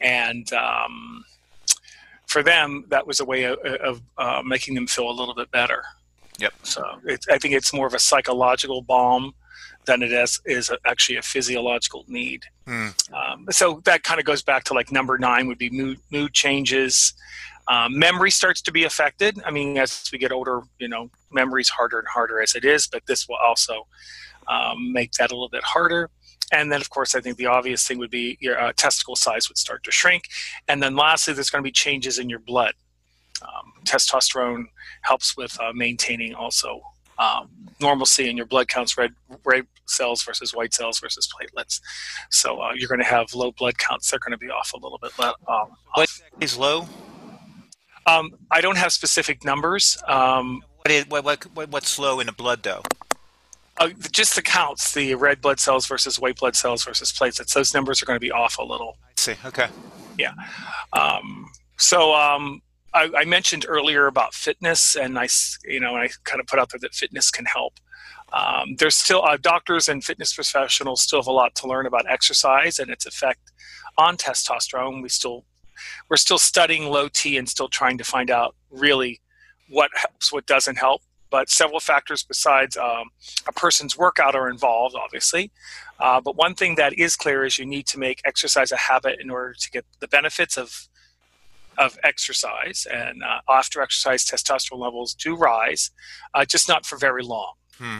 and 0.00 0.52
um, 0.52 1.24
for 2.26 2.42
them, 2.42 2.84
that 2.88 3.06
was 3.06 3.20
a 3.20 3.24
way 3.24 3.44
of, 3.44 3.58
of 3.58 4.02
uh, 4.18 4.42
making 4.44 4.74
them 4.74 4.86
feel 4.86 5.10
a 5.10 5.12
little 5.12 5.34
bit 5.34 5.50
better. 5.50 5.82
Yep. 6.38 6.52
So 6.62 6.84
I 7.30 7.38
think 7.38 7.54
it's 7.54 7.72
more 7.72 7.86
of 7.86 7.94
a 7.94 7.98
psychological 7.98 8.82
balm 8.82 9.34
than 9.86 10.02
it 10.02 10.12
is 10.12 10.40
is 10.44 10.70
actually 10.86 11.16
a 11.16 11.22
physiological 11.22 12.04
need. 12.08 12.44
Mm. 12.66 12.94
Um, 13.12 13.46
so 13.50 13.80
that 13.84 14.02
kind 14.02 14.20
of 14.20 14.26
goes 14.26 14.42
back 14.42 14.64
to 14.64 14.74
like 14.74 14.90
number 14.92 15.18
nine 15.18 15.46
would 15.46 15.58
be 15.58 15.70
mood 15.70 15.98
mood 16.10 16.32
changes. 16.32 17.14
Um, 17.66 17.98
memory 17.98 18.30
starts 18.30 18.60
to 18.62 18.72
be 18.72 18.84
affected. 18.84 19.40
I 19.44 19.50
mean, 19.50 19.78
as 19.78 20.08
we 20.12 20.18
get 20.18 20.32
older, 20.32 20.62
you 20.78 20.88
know, 20.88 21.10
memory's 21.32 21.70
harder 21.70 21.98
and 21.98 22.08
harder 22.08 22.42
as 22.42 22.54
it 22.54 22.64
is, 22.64 22.86
but 22.86 23.02
this 23.06 23.26
will 23.26 23.36
also 23.36 23.86
um, 24.48 24.92
make 24.92 25.12
that 25.12 25.30
a 25.30 25.34
little 25.34 25.48
bit 25.48 25.64
harder. 25.64 26.10
And 26.52 26.70
then, 26.70 26.80
of 26.80 26.90
course, 26.90 27.14
I 27.14 27.20
think 27.20 27.38
the 27.38 27.46
obvious 27.46 27.86
thing 27.86 27.98
would 27.98 28.10
be 28.10 28.36
your 28.40 28.60
uh, 28.60 28.72
testicle 28.76 29.16
size 29.16 29.48
would 29.48 29.56
start 29.56 29.82
to 29.84 29.90
shrink. 29.90 30.24
And 30.68 30.82
then, 30.82 30.94
lastly, 30.94 31.32
there's 31.32 31.50
going 31.50 31.62
to 31.62 31.66
be 31.66 31.72
changes 31.72 32.18
in 32.18 32.28
your 32.28 32.38
blood. 32.38 32.74
Um, 33.42 33.72
testosterone 33.84 34.66
helps 35.02 35.36
with 35.36 35.58
uh, 35.60 35.72
maintaining 35.74 36.34
also 36.34 36.80
um, 37.18 37.48
normalcy 37.80 38.28
in 38.28 38.36
your 38.36 38.46
blood 38.46 38.68
counts, 38.68 38.96
red 38.96 39.12
red 39.44 39.66
cells 39.86 40.22
versus 40.22 40.54
white 40.54 40.72
cells 40.72 40.98
versus 40.98 41.28
platelets. 41.28 41.80
So 42.30 42.60
uh, 42.60 42.72
you're 42.74 42.88
going 42.88 43.00
to 43.00 43.06
have 43.06 43.34
low 43.34 43.52
blood 43.52 43.78
counts. 43.78 44.10
They're 44.10 44.18
going 44.18 44.32
to 44.32 44.38
be 44.38 44.50
off 44.50 44.72
a 44.72 44.76
little 44.76 44.98
bit. 44.98 45.12
Um, 45.20 45.68
what 45.94 46.08
is 46.40 46.56
low? 46.56 46.86
Um, 48.06 48.32
I 48.50 48.60
don't 48.60 48.76
have 48.76 48.92
specific 48.92 49.44
numbers. 49.44 49.96
Um, 50.06 50.62
what 50.82 50.90
is 50.90 51.08
what, 51.08 51.24
what, 51.54 51.70
what's 51.70 51.98
low 51.98 52.20
in 52.20 52.26
the 52.26 52.32
blood 52.32 52.62
though? 52.62 52.82
Uh, 53.78 53.88
just 54.12 54.36
the 54.36 54.42
counts, 54.42 54.92
the 54.92 55.14
red 55.16 55.40
blood 55.40 55.58
cells 55.58 55.86
versus 55.86 56.20
white 56.20 56.36
blood 56.36 56.54
cells 56.54 56.84
versus 56.84 57.12
platelets. 57.12 57.54
Those 57.54 57.74
numbers 57.74 58.02
are 58.02 58.06
going 58.06 58.16
to 58.16 58.20
be 58.20 58.30
off 58.30 58.58
a 58.58 58.62
little. 58.62 58.96
I 59.04 59.12
see. 59.16 59.34
Okay. 59.44 59.66
Yeah. 60.18 60.32
Um, 60.92 61.50
so 61.76 62.14
um, 62.14 62.62
I, 62.94 63.10
I, 63.16 63.24
mentioned 63.24 63.66
earlier 63.68 64.06
about 64.06 64.34
fitness, 64.34 64.94
and 64.94 65.18
I, 65.18 65.28
you 65.64 65.80
know, 65.80 65.96
I 65.96 66.08
kind 66.22 66.40
of 66.40 66.46
put 66.46 66.58
out 66.58 66.70
there 66.70 66.78
that 66.80 66.94
fitness 66.94 67.30
can 67.30 67.44
help. 67.44 67.74
Um, 68.32 68.76
there's 68.78 68.96
still 68.96 69.24
uh, 69.24 69.36
doctors 69.36 69.88
and 69.88 70.02
fitness 70.02 70.32
professionals 70.32 71.02
still 71.02 71.20
have 71.20 71.26
a 71.26 71.32
lot 71.32 71.54
to 71.56 71.68
learn 71.68 71.86
about 71.86 72.10
exercise 72.10 72.78
and 72.78 72.90
its 72.90 73.06
effect 73.06 73.52
on 73.98 74.16
testosterone. 74.16 75.02
We 75.02 75.08
still 75.08 75.44
we're 76.08 76.16
still 76.16 76.38
studying 76.38 76.90
low 76.90 77.08
T 77.08 77.36
and 77.36 77.48
still 77.48 77.68
trying 77.68 77.98
to 77.98 78.04
find 78.04 78.30
out 78.30 78.54
really 78.70 79.20
what 79.68 79.90
helps, 79.94 80.32
what 80.32 80.46
doesn't 80.46 80.76
help. 80.76 81.02
But 81.30 81.50
several 81.50 81.80
factors 81.80 82.22
besides 82.22 82.76
um, 82.76 83.10
a 83.48 83.52
person's 83.52 83.98
workout 83.98 84.36
are 84.36 84.48
involved, 84.48 84.94
obviously. 84.94 85.50
Uh, 85.98 86.20
but 86.20 86.36
one 86.36 86.54
thing 86.54 86.76
that 86.76 86.96
is 86.96 87.16
clear 87.16 87.44
is 87.44 87.58
you 87.58 87.66
need 87.66 87.86
to 87.88 87.98
make 87.98 88.20
exercise 88.24 88.70
a 88.70 88.76
habit 88.76 89.18
in 89.20 89.30
order 89.30 89.54
to 89.54 89.70
get 89.70 89.84
the 90.00 90.08
benefits 90.08 90.56
of 90.56 90.88
of 91.78 91.98
exercise, 92.02 92.86
and 92.92 93.22
uh, 93.22 93.40
after 93.48 93.80
exercise, 93.80 94.24
testosterone 94.24 94.80
levels 94.80 95.14
do 95.14 95.36
rise, 95.36 95.90
uh, 96.34 96.44
just 96.44 96.68
not 96.68 96.86
for 96.86 96.96
very 96.98 97.22
long. 97.22 97.54
Hmm. 97.78 97.98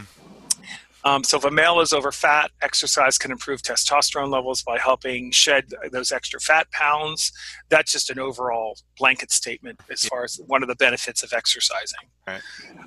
Um, 1.03 1.23
so 1.23 1.37
if 1.37 1.45
a 1.45 1.51
male 1.51 1.81
is 1.81 1.93
over 1.93 2.11
fat, 2.11 2.49
exercise 2.63 3.19
can 3.19 3.31
improve 3.31 3.61
testosterone 3.61 4.31
levels 4.31 4.63
by 4.63 4.79
helping 4.79 5.31
shed 5.31 5.65
those 5.91 6.11
extra 6.11 6.39
fat 6.39 6.69
pounds. 6.71 7.31
That's 7.69 7.91
just 7.91 8.09
an 8.09 8.17
overall 8.17 8.79
blanket 8.97 9.31
statement 9.31 9.79
as 9.91 10.03
far 10.05 10.23
as 10.23 10.41
one 10.47 10.63
of 10.63 10.69
the 10.69 10.75
benefits 10.75 11.21
of 11.21 11.31
exercising. 11.31 12.09
Right. 12.27 12.41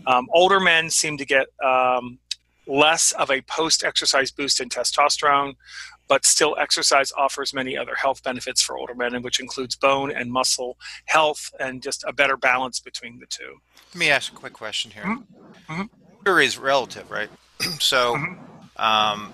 Um, 0.08 0.26
older 0.32 0.58
men 0.58 0.90
seem 0.90 1.16
to 1.16 1.24
get 1.24 1.46
um, 1.64 2.18
less 2.66 3.12
of 3.12 3.30
a 3.30 3.40
post-exercise 3.42 4.32
boost 4.32 4.60
in 4.60 4.68
testosterone, 4.68 5.54
but 6.08 6.24
still 6.24 6.56
exercise 6.58 7.12
offers 7.12 7.54
many 7.54 7.76
other 7.76 7.94
health 7.94 8.22
benefits 8.22 8.62
for 8.62 8.76
older 8.76 8.94
men, 8.94 9.20
which 9.22 9.40
includes 9.40 9.76
bone 9.76 10.10
and 10.10 10.32
muscle 10.32 10.76
health 11.04 11.52
and 11.60 11.82
just 11.82 12.04
a 12.06 12.12
better 12.12 12.36
balance 12.36 12.80
between 12.80 13.18
the 13.18 13.26
two. 13.26 13.60
Let 13.94 13.98
me 13.98 14.10
ask 14.10 14.32
a 14.32 14.36
quick 14.36 14.54
question 14.54 14.90
here. 14.90 15.04
Mm-hmm. 15.04 15.82
mm-hmm. 15.82 16.38
is 16.40 16.58
relative, 16.58 17.10
right? 17.10 17.30
so, 17.78 18.14
mm-hmm. 18.14 18.32
um, 18.82 19.32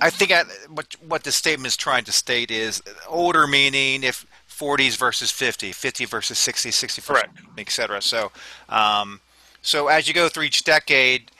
I 0.00 0.10
think 0.10 0.32
I, 0.32 0.42
what 0.68 0.94
what 1.06 1.22
the 1.22 1.32
statement 1.32 1.68
is 1.68 1.76
trying 1.76 2.04
to 2.04 2.12
state 2.12 2.50
is 2.50 2.82
older 3.08 3.46
meaning 3.46 4.02
if 4.02 4.26
40s 4.48 4.96
versus 4.96 5.30
50, 5.30 5.72
50 5.72 6.04
versus 6.04 6.38
60, 6.38 6.70
60 6.70 7.02
versus 7.02 7.24
etc. 7.58 8.00
So, 8.02 8.30
um, 8.68 9.20
so 9.62 9.88
as 9.88 10.06
you 10.06 10.14
go 10.14 10.28
through 10.28 10.44
each 10.44 10.64
decade, 10.64 11.30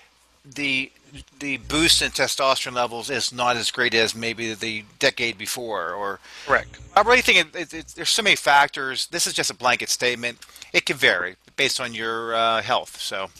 the 0.44 0.90
the 1.38 1.58
boost 1.58 2.02
in 2.02 2.10
testosterone 2.10 2.74
levels 2.74 3.10
is 3.10 3.32
not 3.32 3.56
as 3.56 3.70
great 3.70 3.94
as 3.94 4.14
maybe 4.14 4.54
the 4.54 4.84
decade 4.98 5.38
before 5.38 5.92
or 5.92 6.20
correct. 6.46 6.78
I 6.96 7.02
really 7.02 7.20
think 7.20 7.38
it, 7.38 7.60
it, 7.60 7.74
it, 7.74 7.86
there's 7.96 8.10
so 8.10 8.22
many 8.22 8.36
factors. 8.36 9.06
This 9.08 9.26
is 9.26 9.32
just 9.32 9.50
a 9.50 9.54
blanket 9.54 9.88
statement. 9.88 10.38
It 10.72 10.86
can 10.86 10.96
vary 10.96 11.36
based 11.56 11.80
on 11.80 11.94
your 11.94 12.34
uh, 12.34 12.62
health 12.62 13.00
so 13.00 13.30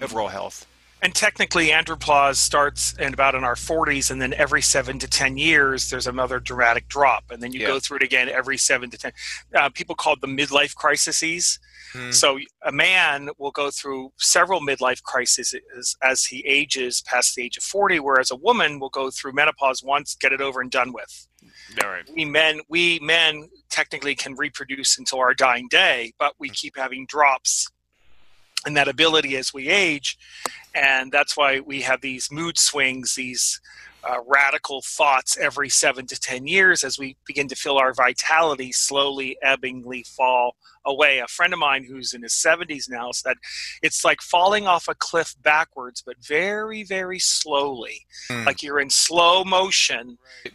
overall 0.00 0.28
health 0.28 0.66
and 1.02 1.14
technically 1.14 1.68
andropause 1.68 2.36
starts 2.36 2.94
in 2.94 3.12
about 3.12 3.34
in 3.34 3.44
our 3.44 3.54
40s 3.54 4.10
and 4.10 4.22
then 4.22 4.32
every 4.34 4.62
seven 4.62 4.98
to 4.98 5.08
ten 5.08 5.36
years 5.36 5.90
there's 5.90 6.06
another 6.06 6.40
dramatic 6.40 6.88
drop 6.88 7.24
and 7.30 7.42
then 7.42 7.52
you 7.52 7.60
yeah. 7.60 7.66
go 7.66 7.80
through 7.80 7.98
it 7.98 8.02
again 8.02 8.28
every 8.28 8.56
seven 8.56 8.88
to 8.90 8.96
ten 8.96 9.12
uh, 9.54 9.68
people 9.70 9.94
call 9.94 10.14
it 10.14 10.20
the 10.20 10.26
midlife 10.26 10.74
crises 10.74 11.58
Hmm. 11.92 12.10
So 12.10 12.38
a 12.64 12.72
man 12.72 13.28
will 13.38 13.50
go 13.50 13.70
through 13.70 14.12
several 14.18 14.60
midlife 14.60 15.02
crises 15.02 15.54
as 16.02 16.24
he 16.24 16.44
ages 16.46 17.02
past 17.02 17.34
the 17.34 17.42
age 17.42 17.56
of 17.56 17.62
40, 17.62 18.00
whereas 18.00 18.30
a 18.30 18.36
woman 18.36 18.80
will 18.80 18.88
go 18.88 19.10
through 19.10 19.32
menopause 19.32 19.82
once, 19.82 20.14
get 20.14 20.32
it 20.32 20.40
over 20.40 20.60
and 20.60 20.70
done 20.70 20.92
with. 20.92 21.28
All 21.82 21.90
right. 21.90 22.08
We 22.14 22.24
men, 22.24 22.60
we 22.68 22.98
men 23.00 23.48
technically 23.68 24.14
can 24.14 24.34
reproduce 24.36 24.98
until 24.98 25.18
our 25.18 25.34
dying 25.34 25.68
day, 25.68 26.12
but 26.18 26.34
we 26.38 26.48
keep 26.48 26.76
having 26.76 27.06
drops 27.06 27.68
in 28.66 28.74
that 28.74 28.88
ability 28.88 29.36
as 29.36 29.52
we 29.52 29.68
age, 29.68 30.18
and 30.74 31.12
that's 31.12 31.36
why 31.36 31.60
we 31.60 31.82
have 31.82 32.00
these 32.00 32.30
mood 32.30 32.58
swings, 32.58 33.14
these 33.14 33.60
uh, 34.04 34.16
radical 34.26 34.82
thoughts 34.82 35.36
every 35.36 35.68
seven 35.68 36.06
to 36.06 36.18
ten 36.18 36.46
years 36.46 36.82
as 36.82 36.98
we 36.98 37.16
begin 37.26 37.48
to 37.48 37.54
feel 37.54 37.76
our 37.76 37.94
vitality 37.94 38.72
slowly 38.72 39.36
ebbingly 39.44 40.06
fall 40.06 40.56
away. 40.84 41.18
A 41.18 41.28
friend 41.28 41.52
of 41.52 41.58
mine 41.58 41.84
who's 41.84 42.12
in 42.12 42.22
his 42.22 42.32
70s 42.32 42.90
now 42.90 43.12
said 43.12 43.36
it's 43.82 44.04
like 44.04 44.20
falling 44.20 44.66
off 44.66 44.88
a 44.88 44.94
cliff 44.94 45.34
backwards, 45.42 46.02
but 46.04 46.16
very, 46.20 46.82
very 46.82 47.18
slowly, 47.18 48.06
mm. 48.28 48.44
like 48.44 48.62
you're 48.62 48.80
in 48.80 48.90
slow 48.90 49.44
motion. 49.44 50.18
Right. 50.44 50.54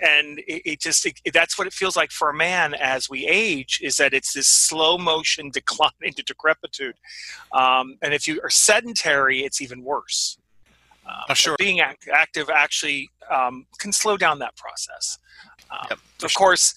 And 0.00 0.40
it, 0.40 0.62
it 0.64 0.80
just 0.80 1.06
it, 1.06 1.20
that's 1.32 1.56
what 1.56 1.66
it 1.66 1.72
feels 1.72 1.96
like 1.96 2.10
for 2.10 2.28
a 2.28 2.34
man 2.34 2.74
as 2.74 3.08
we 3.08 3.26
age 3.26 3.80
is 3.82 3.96
that 3.96 4.12
it's 4.12 4.32
this 4.32 4.48
slow 4.48 4.98
motion 4.98 5.50
decline 5.52 5.90
into 6.02 6.22
decrepitude. 6.22 6.96
Um, 7.52 7.96
and 8.02 8.12
if 8.12 8.26
you 8.26 8.40
are 8.42 8.50
sedentary, 8.50 9.44
it's 9.44 9.60
even 9.60 9.82
worse. 9.82 10.38
Uh, 11.06 11.34
sure. 11.34 11.56
Being 11.58 11.80
act- 11.80 12.08
active 12.12 12.48
actually 12.50 13.10
um, 13.30 13.66
can 13.78 13.92
slow 13.92 14.16
down 14.16 14.38
that 14.38 14.56
process. 14.56 15.18
Um, 15.70 15.86
yep, 15.90 15.98
of 16.22 16.30
sure. 16.30 16.38
course, 16.38 16.74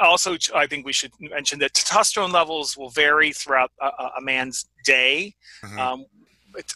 also 0.00 0.36
I 0.54 0.66
think 0.66 0.86
we 0.86 0.92
should 0.92 1.12
mention 1.20 1.58
that 1.60 1.72
testosterone 1.74 2.32
levels 2.32 2.76
will 2.76 2.90
vary 2.90 3.32
throughout 3.32 3.72
a, 3.80 3.86
a 4.18 4.20
man's 4.20 4.66
day. 4.84 5.34
Mm-hmm. 5.62 5.78
Um, 5.78 6.06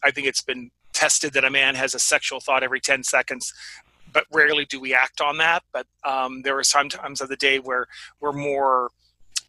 I 0.02 0.10
think 0.10 0.26
it's 0.26 0.42
been 0.42 0.70
tested 0.92 1.32
that 1.34 1.44
a 1.44 1.50
man 1.50 1.76
has 1.76 1.94
a 1.94 1.98
sexual 1.98 2.40
thought 2.40 2.64
every 2.64 2.80
10 2.80 3.04
seconds 3.04 3.54
but 4.12 4.24
rarely 4.32 4.64
do 4.64 4.80
we 4.80 4.94
act 4.94 5.20
on 5.20 5.36
that 5.38 5.62
but 5.72 5.86
um, 6.04 6.42
there 6.42 6.58
are 6.58 6.64
some 6.64 6.88
times 6.88 7.20
of 7.20 7.28
the 7.28 7.36
day 7.36 7.58
where 7.58 7.86
we're 8.20 8.32
more 8.32 8.90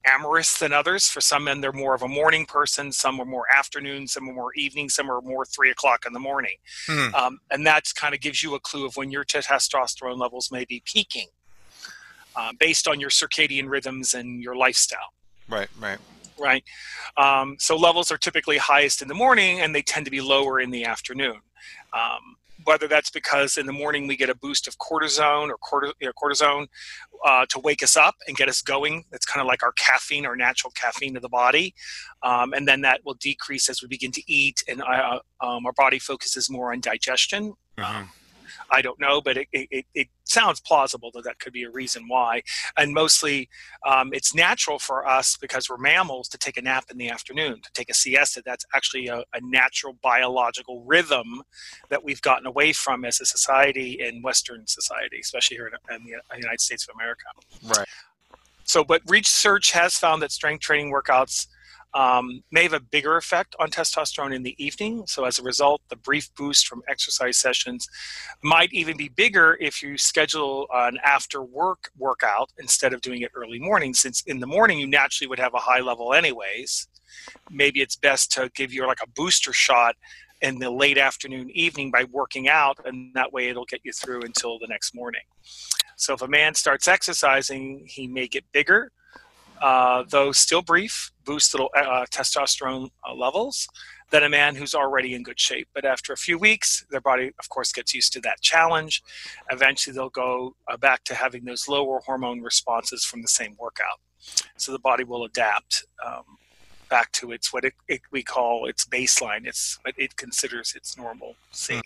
amorous 0.05 0.57
than 0.57 0.73
others. 0.73 1.07
For 1.07 1.21
some 1.21 1.43
men, 1.43 1.61
they're 1.61 1.71
more 1.71 1.93
of 1.93 2.01
a 2.01 2.07
morning 2.07 2.45
person. 2.45 2.91
Some 2.91 3.19
are 3.19 3.25
more 3.25 3.45
afternoon. 3.53 4.07
Some 4.07 4.29
are 4.29 4.33
more 4.33 4.53
evening. 4.55 4.89
Some 4.89 5.09
are 5.11 5.21
more 5.21 5.45
three 5.45 5.71
o'clock 5.71 6.05
in 6.05 6.13
the 6.13 6.19
morning. 6.19 6.55
Mm. 6.87 7.13
Um, 7.13 7.39
and 7.51 7.65
that 7.67 7.85
kind 7.95 8.13
of 8.13 8.21
gives 8.21 8.41
you 8.41 8.55
a 8.55 8.59
clue 8.59 8.85
of 8.85 8.95
when 8.95 9.11
your 9.11 9.25
testosterone 9.25 10.17
levels 10.17 10.51
may 10.51 10.65
be 10.65 10.81
peaking 10.85 11.27
uh, 12.35 12.53
based 12.59 12.87
on 12.87 12.99
your 12.99 13.09
circadian 13.09 13.69
rhythms 13.69 14.13
and 14.13 14.41
your 14.41 14.55
lifestyle. 14.55 15.13
Right, 15.47 15.69
right. 15.79 15.97
Right. 16.37 16.63
Um, 17.17 17.57
so 17.59 17.75
levels 17.75 18.11
are 18.11 18.17
typically 18.17 18.57
highest 18.57 19.01
in 19.01 19.09
the 19.09 19.13
morning 19.13 19.59
and 19.59 19.75
they 19.75 19.81
tend 19.81 20.05
to 20.05 20.11
be 20.11 20.21
lower 20.21 20.61
in 20.61 20.71
the 20.71 20.85
afternoon. 20.85 21.41
Um, 21.93 22.37
whether 22.69 22.87
that's 22.87 23.09
because 23.09 23.57
in 23.57 23.65
the 23.65 23.73
morning 23.73 24.05
we 24.05 24.15
get 24.15 24.29
a 24.29 24.35
boost 24.35 24.67
of 24.67 24.77
cortisone 24.77 25.49
or 25.49 25.57
corti- 25.57 25.91
you 25.99 26.05
know, 26.05 26.13
cortisone 26.21 26.67
uh, 27.25 27.43
to 27.49 27.57
wake 27.61 27.81
us 27.81 27.97
up 27.97 28.13
and 28.27 28.37
get 28.37 28.47
us 28.47 28.61
going. 28.61 29.03
It's 29.11 29.25
kind 29.25 29.41
of 29.41 29.47
like 29.47 29.63
our 29.63 29.71
caffeine, 29.71 30.23
our 30.23 30.35
natural 30.35 30.71
caffeine 30.73 31.15
to 31.15 31.19
the 31.19 31.29
body. 31.29 31.73
Um, 32.21 32.53
and 32.53 32.67
then 32.67 32.81
that 32.81 33.01
will 33.03 33.15
decrease 33.15 33.69
as 33.69 33.81
we 33.81 33.87
begin 33.87 34.11
to 34.11 34.21
eat 34.31 34.63
and 34.67 34.83
uh, 34.83 35.17
um, 35.41 35.65
our 35.65 35.73
body 35.73 35.97
focuses 35.97 36.47
more 36.47 36.71
on 36.71 36.79
digestion. 36.79 37.55
Mm-hmm. 37.79 38.03
I 38.71 38.81
don't 38.81 38.99
know, 38.99 39.21
but 39.21 39.37
it, 39.37 39.47
it, 39.51 39.85
it 39.93 40.07
sounds 40.23 40.59
plausible 40.59 41.11
that 41.13 41.23
that 41.23 41.39
could 41.39 41.53
be 41.53 41.63
a 41.63 41.69
reason 41.69 42.07
why. 42.07 42.41
And 42.77 42.93
mostly 42.93 43.49
um, 43.87 44.13
it's 44.13 44.35
natural 44.35 44.79
for 44.79 45.07
us 45.07 45.37
because 45.37 45.69
we're 45.69 45.77
mammals 45.77 46.27
to 46.29 46.37
take 46.37 46.57
a 46.57 46.61
nap 46.61 46.85
in 46.91 46.97
the 46.97 47.09
afternoon, 47.09 47.61
to 47.61 47.71
take 47.73 47.89
a 47.89 47.93
siesta. 47.93 48.41
That's 48.45 48.65
actually 48.73 49.07
a, 49.07 49.19
a 49.33 49.41
natural 49.41 49.97
biological 50.01 50.83
rhythm 50.85 51.41
that 51.89 52.03
we've 52.03 52.21
gotten 52.21 52.45
away 52.45 52.73
from 52.73 53.05
as 53.05 53.19
a 53.21 53.25
society 53.25 53.99
in 53.99 54.21
Western 54.21 54.67
society, 54.67 55.19
especially 55.21 55.57
here 55.57 55.67
in, 55.67 55.95
in 55.95 56.03
the 56.03 56.37
United 56.37 56.61
States 56.61 56.87
of 56.87 56.95
America. 56.95 57.25
Right. 57.63 57.87
So, 58.63 58.83
but 58.83 59.01
research 59.07 59.71
has 59.71 59.97
found 59.97 60.21
that 60.21 60.31
strength 60.31 60.61
training 60.61 60.91
workouts 60.93 61.47
um, 61.93 62.43
may 62.51 62.63
have 62.63 62.73
a 62.73 62.79
bigger 62.79 63.17
effect 63.17 63.55
on 63.59 63.69
testosterone 63.69 64.33
in 64.33 64.43
the 64.43 64.55
evening. 64.63 65.03
So, 65.07 65.25
as 65.25 65.39
a 65.39 65.43
result, 65.43 65.81
the 65.89 65.95
brief 65.95 66.33
boost 66.35 66.67
from 66.67 66.83
exercise 66.87 67.37
sessions 67.37 67.87
might 68.43 68.71
even 68.71 68.95
be 68.95 69.09
bigger 69.09 69.57
if 69.59 69.81
you 69.81 69.97
schedule 69.97 70.67
an 70.73 70.99
after 71.03 71.41
work 71.41 71.89
workout 71.97 72.51
instead 72.59 72.93
of 72.93 73.01
doing 73.01 73.21
it 73.21 73.31
early 73.33 73.59
morning, 73.59 73.93
since 73.93 74.21
in 74.23 74.39
the 74.39 74.47
morning 74.47 74.79
you 74.79 74.87
naturally 74.87 75.27
would 75.27 75.39
have 75.39 75.53
a 75.53 75.59
high 75.59 75.79
level, 75.79 76.13
anyways. 76.13 76.87
Maybe 77.49 77.81
it's 77.81 77.95
best 77.95 78.31
to 78.33 78.51
give 78.55 78.71
you 78.71 78.85
like 78.85 79.01
a 79.03 79.09
booster 79.09 79.51
shot 79.51 79.95
in 80.41 80.59
the 80.59 80.69
late 80.69 80.97
afternoon, 80.97 81.49
evening 81.51 81.91
by 81.91 82.05
working 82.05 82.47
out, 82.47 82.77
and 82.85 83.13
that 83.15 83.33
way 83.33 83.49
it'll 83.49 83.65
get 83.65 83.81
you 83.83 83.91
through 83.91 84.21
until 84.21 84.59
the 84.59 84.67
next 84.67 84.93
morning. 84.93 85.23
So, 85.95 86.13
if 86.13 86.21
a 86.21 86.27
man 86.27 86.53
starts 86.53 86.87
exercising, 86.87 87.85
he 87.87 88.07
may 88.07 88.27
get 88.27 88.43
bigger 88.51 88.91
uh, 89.61 90.03
though 90.09 90.31
still 90.31 90.61
brief, 90.61 91.11
boost 91.29 91.53
little 91.53 91.69
uh, 91.77 92.05
testosterone 92.11 92.89
uh, 93.07 93.13
levels 93.13 93.67
than 94.09 94.23
a 94.23 94.29
man 94.29 94.55
who's 94.55 94.73
already 94.73 95.13
in 95.13 95.21
good 95.21 95.39
shape. 95.39 95.67
But 95.75 95.85
after 95.85 96.11
a 96.11 96.17
few 96.17 96.39
weeks, 96.39 96.83
their 96.89 97.01
body, 97.01 97.31
of 97.37 97.49
course, 97.49 97.71
gets 97.71 97.93
used 97.93 98.11
to 98.13 98.21
that 98.21 98.41
challenge. 98.41 99.03
Eventually, 99.51 99.93
they'll 99.95 100.09
go 100.09 100.55
uh, 100.67 100.77
back 100.77 101.03
to 101.03 101.13
having 101.13 101.45
those 101.45 101.67
lower 101.67 101.99
hormone 102.03 102.41
responses 102.41 103.05
from 103.05 103.21
the 103.21 103.27
same 103.27 103.55
workout. 103.59 103.99
So 104.57 104.71
the 104.71 104.79
body 104.79 105.03
will 105.03 105.23
adapt 105.23 105.85
um, 106.03 106.23
back 106.89 107.11
to 107.19 107.31
its 107.31 107.53
what 107.53 107.63
it, 107.63 107.75
it, 107.87 108.01
we 108.09 108.23
call 108.23 108.65
its 108.65 108.85
baseline. 108.85 109.45
It's 109.45 109.77
what 109.83 109.93
it 109.97 110.17
considers 110.17 110.73
its 110.75 110.97
normal 110.97 111.35
See, 111.51 111.75
Mm. 111.75 111.81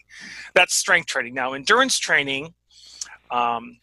That's 0.53 0.73
strength 0.73 1.07
training. 1.07 1.33
Now, 1.33 1.51
endurance 1.51 1.97
training. 2.00 2.53
Um, 3.29 3.79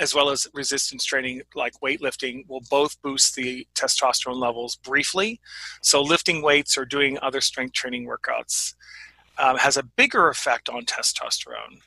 as 0.00 0.14
well 0.14 0.30
as 0.30 0.46
resistance 0.54 1.04
training 1.04 1.42
like 1.54 1.74
weightlifting 1.80 2.48
will 2.48 2.62
both 2.70 3.00
boost 3.02 3.34
the 3.36 3.66
testosterone 3.74 4.40
levels 4.40 4.76
briefly. 4.76 5.40
So 5.82 6.02
lifting 6.02 6.42
weights 6.42 6.76
or 6.76 6.84
doing 6.84 7.18
other 7.20 7.40
strength 7.40 7.74
training 7.74 8.06
workouts 8.06 8.74
um, 9.38 9.56
has 9.58 9.76
a 9.76 9.82
bigger 9.82 10.28
effect 10.28 10.68
on 10.68 10.84
testosterone. 10.84 11.80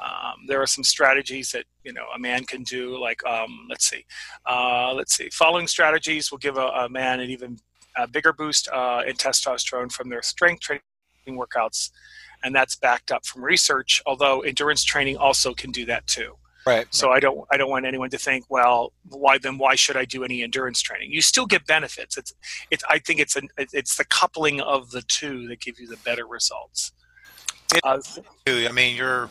Um, 0.00 0.46
there 0.48 0.60
are 0.60 0.66
some 0.66 0.82
strategies 0.82 1.52
that 1.52 1.64
you 1.84 1.92
know 1.92 2.06
a 2.14 2.18
man 2.18 2.44
can 2.44 2.64
do, 2.64 2.98
like 2.98 3.24
um, 3.24 3.66
let's 3.68 3.88
see, 3.88 4.04
uh, 4.46 4.92
let's 4.92 5.16
see. 5.16 5.28
Following 5.30 5.68
strategies 5.68 6.30
will 6.30 6.38
give 6.38 6.56
a, 6.56 6.66
a 6.66 6.88
man 6.88 7.20
an 7.20 7.30
even 7.30 7.58
a 7.96 8.08
bigger 8.08 8.32
boost 8.32 8.68
uh, 8.72 9.02
in 9.06 9.14
testosterone 9.14 9.92
from 9.92 10.08
their 10.08 10.22
strength 10.22 10.60
training 10.60 10.82
workouts, 11.28 11.90
and 12.42 12.54
that's 12.54 12.74
backed 12.74 13.12
up 13.12 13.24
from 13.24 13.44
research. 13.44 14.02
Although 14.04 14.40
endurance 14.40 14.82
training 14.82 15.18
also 15.18 15.54
can 15.54 15.70
do 15.70 15.86
that 15.86 16.06
too. 16.08 16.34
Right. 16.64 16.86
So 16.90 17.10
I 17.10 17.18
don't 17.18 17.46
I 17.50 17.56
don't 17.56 17.70
want 17.70 17.86
anyone 17.86 18.10
to 18.10 18.18
think, 18.18 18.44
well, 18.48 18.92
why 19.08 19.38
then 19.38 19.58
why 19.58 19.74
should 19.74 19.96
I 19.96 20.04
do 20.04 20.22
any 20.22 20.42
endurance 20.42 20.80
training? 20.80 21.10
You 21.10 21.20
still 21.20 21.46
get 21.46 21.66
benefits. 21.66 22.16
It's 22.16 22.32
it's 22.70 22.84
I 22.88 22.98
think 22.98 23.18
it's 23.18 23.34
an 23.36 23.48
it's 23.58 23.96
the 23.96 24.04
coupling 24.04 24.60
of 24.60 24.90
the 24.90 25.02
two 25.02 25.48
that 25.48 25.60
give 25.60 25.80
you 25.80 25.88
the 25.88 25.96
better 25.98 26.26
results. 26.26 26.92
Uh, 27.82 27.98
I 28.46 28.70
mean, 28.72 28.96
you're 28.96 29.28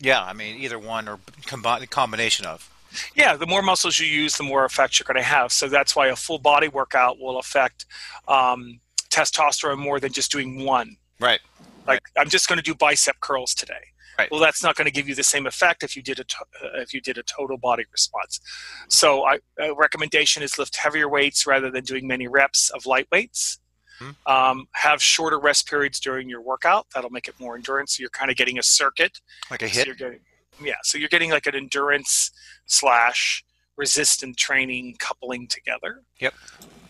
yeah, 0.00 0.22
I 0.22 0.32
mean 0.32 0.56
either 0.60 0.78
one 0.78 1.08
or 1.08 1.18
combi- 1.42 1.88
combination 1.90 2.46
of. 2.46 2.68
Yeah, 3.14 3.36
the 3.36 3.46
more 3.46 3.62
muscles 3.62 3.98
you 3.98 4.06
use, 4.06 4.36
the 4.36 4.42
more 4.42 4.64
effect 4.64 4.98
you're 4.98 5.04
going 5.04 5.16
to 5.16 5.22
have. 5.22 5.50
So 5.50 5.68
that's 5.68 5.96
why 5.96 6.08
a 6.08 6.16
full 6.16 6.38
body 6.38 6.68
workout 6.68 7.18
will 7.18 7.38
affect 7.38 7.86
um, 8.28 8.80
testosterone 9.08 9.78
more 9.78 9.98
than 9.98 10.12
just 10.12 10.30
doing 10.30 10.64
one. 10.64 10.96
Right. 11.18 11.40
Like 11.86 12.02
right. 12.16 12.22
I'm 12.22 12.28
just 12.28 12.48
going 12.48 12.58
to 12.58 12.62
do 12.62 12.74
bicep 12.74 13.18
curls 13.20 13.54
today 13.54 13.92
Right. 14.18 14.30
Well, 14.30 14.40
that's 14.40 14.62
not 14.62 14.76
going 14.76 14.86
to 14.86 14.92
give 14.92 15.08
you 15.08 15.14
the 15.14 15.22
same 15.22 15.46
effect 15.46 15.82
if 15.82 15.96
you 15.96 16.02
did 16.02 16.20
a 16.20 16.24
to- 16.24 16.46
uh, 16.62 16.80
if 16.80 16.92
you 16.92 17.00
did 17.00 17.18
a 17.18 17.22
total 17.22 17.56
body 17.56 17.84
response. 17.90 18.40
So, 18.88 19.24
I, 19.24 19.38
a 19.58 19.74
recommendation 19.74 20.42
is 20.42 20.58
lift 20.58 20.76
heavier 20.76 21.08
weights 21.08 21.46
rather 21.46 21.70
than 21.70 21.84
doing 21.84 22.06
many 22.06 22.28
reps 22.28 22.70
of 22.70 22.84
light 22.86 23.08
weights. 23.10 23.58
Mm-hmm. 24.00 24.32
Um, 24.32 24.68
have 24.72 25.02
shorter 25.02 25.38
rest 25.38 25.68
periods 25.68 26.00
during 26.00 26.28
your 26.28 26.40
workout. 26.40 26.86
That'll 26.94 27.10
make 27.10 27.28
it 27.28 27.34
more 27.38 27.56
endurance. 27.56 27.96
So 27.96 28.02
you're 28.02 28.10
kind 28.10 28.30
of 28.30 28.36
getting 28.36 28.58
a 28.58 28.62
circuit, 28.62 29.20
like 29.50 29.62
a 29.62 29.68
hit. 29.68 29.86
So 29.86 29.94
getting, 29.94 30.20
yeah, 30.62 30.74
so 30.82 30.98
you're 30.98 31.08
getting 31.08 31.30
like 31.30 31.46
an 31.46 31.54
endurance 31.54 32.30
slash 32.66 33.44
resistant 33.76 34.36
training 34.36 34.96
coupling 34.98 35.46
together. 35.46 36.02
Yep. 36.20 36.34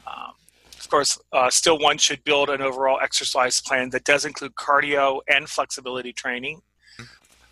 Um, 0.07 0.33
of 0.79 0.89
course, 0.89 1.19
uh, 1.33 1.51
still 1.51 1.79
one 1.79 1.99
should 1.99 2.25
build 2.25 2.51
an 2.51 2.61
overall 2.61 2.99
exercise 3.01 3.61
plan 3.61 3.91
that 3.91 4.05
does 4.05 4.25
include 4.25 4.55
cardio 4.55 5.21
and 5.29 5.49
flexibility 5.49 6.13
training 6.13 6.61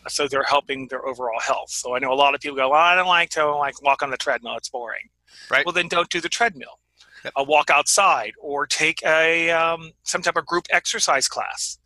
so 0.09 0.28
they're 0.28 0.42
helping 0.42 0.88
their 0.88 1.07
overall 1.07 1.40
health. 1.40 1.71
So 1.71 1.95
I 1.95 1.99
know 1.99 2.12
a 2.12 2.14
lot 2.14 2.35
of 2.35 2.40
people 2.40 2.57
go, 2.57 2.71
well, 2.71 2.80
I 2.80 2.95
don't 2.95 3.07
like 3.07 3.30
to 3.30 3.47
like 3.57 3.83
walk 3.83 4.02
on 4.02 4.11
the 4.11 4.16
treadmill; 4.16 4.57
it's 4.57 4.69
boring. 4.69 5.09
Right. 5.50 5.64
Well, 5.64 5.73
then 5.73 5.88
don't 5.88 6.09
do 6.09 6.21
the 6.21 6.28
treadmill. 6.28 6.78
Yep. 7.25 7.33
Uh, 7.37 7.45
walk 7.47 7.69
outside 7.71 8.33
or 8.40 8.66
take 8.66 9.02
a 9.04 9.50
um, 9.50 9.92
some 10.04 10.23
type 10.23 10.37
of 10.37 10.47
group 10.47 10.66
exercise 10.71 11.28
class. 11.28 11.78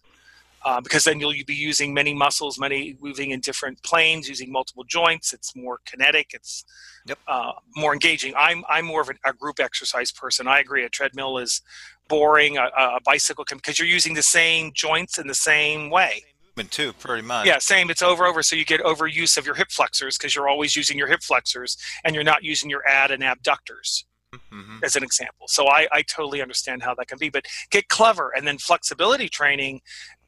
Uh, 0.64 0.80
because 0.80 1.04
then 1.04 1.20
you'll 1.20 1.34
be 1.46 1.54
using 1.54 1.92
many 1.92 2.14
muscles, 2.14 2.58
many 2.58 2.96
moving 2.98 3.32
in 3.32 3.40
different 3.40 3.82
planes, 3.82 4.30
using 4.30 4.50
multiple 4.50 4.82
joints. 4.82 5.34
It's 5.34 5.54
more 5.54 5.78
kinetic. 5.84 6.30
It's 6.32 6.64
yep. 7.04 7.18
uh, 7.28 7.52
more 7.76 7.92
engaging. 7.92 8.32
I'm 8.34 8.64
I'm 8.66 8.86
more 8.86 9.02
of 9.02 9.10
an, 9.10 9.18
a 9.26 9.34
group 9.34 9.60
exercise 9.60 10.10
person. 10.10 10.48
I 10.48 10.60
agree. 10.60 10.82
A 10.84 10.88
treadmill 10.88 11.36
is 11.36 11.60
boring. 12.08 12.56
A, 12.56 12.62
a 12.62 13.00
bicycle 13.04 13.44
can 13.44 13.58
because 13.58 13.78
you're 13.78 13.88
using 13.88 14.14
the 14.14 14.22
same 14.22 14.72
joints 14.72 15.18
in 15.18 15.26
the 15.26 15.34
same 15.34 15.90
way 15.90 16.22
too, 16.70 16.92
pretty 16.94 17.26
much. 17.26 17.46
Yeah, 17.46 17.58
same. 17.58 17.90
It's 17.90 18.02
over 18.02 18.24
over, 18.26 18.42
so 18.42 18.56
you 18.56 18.64
get 18.64 18.80
overuse 18.82 19.36
of 19.36 19.44
your 19.46 19.54
hip 19.54 19.70
flexors 19.70 20.16
because 20.16 20.34
you're 20.34 20.48
always 20.48 20.76
using 20.76 20.96
your 20.96 21.08
hip 21.08 21.22
flexors 21.22 21.76
and 22.04 22.14
you're 22.14 22.24
not 22.24 22.44
using 22.44 22.70
your 22.70 22.86
ad 22.86 23.10
and 23.10 23.22
abductors. 23.22 24.04
Mm-hmm. 24.52 24.78
As 24.82 24.96
an 24.96 25.04
example, 25.04 25.46
so 25.46 25.68
I, 25.68 25.86
I 25.92 26.02
totally 26.02 26.42
understand 26.42 26.82
how 26.82 26.92
that 26.96 27.06
can 27.06 27.18
be, 27.18 27.28
but 27.28 27.44
get 27.70 27.88
clever, 27.88 28.32
and 28.36 28.44
then 28.44 28.58
flexibility 28.58 29.28
training 29.28 29.80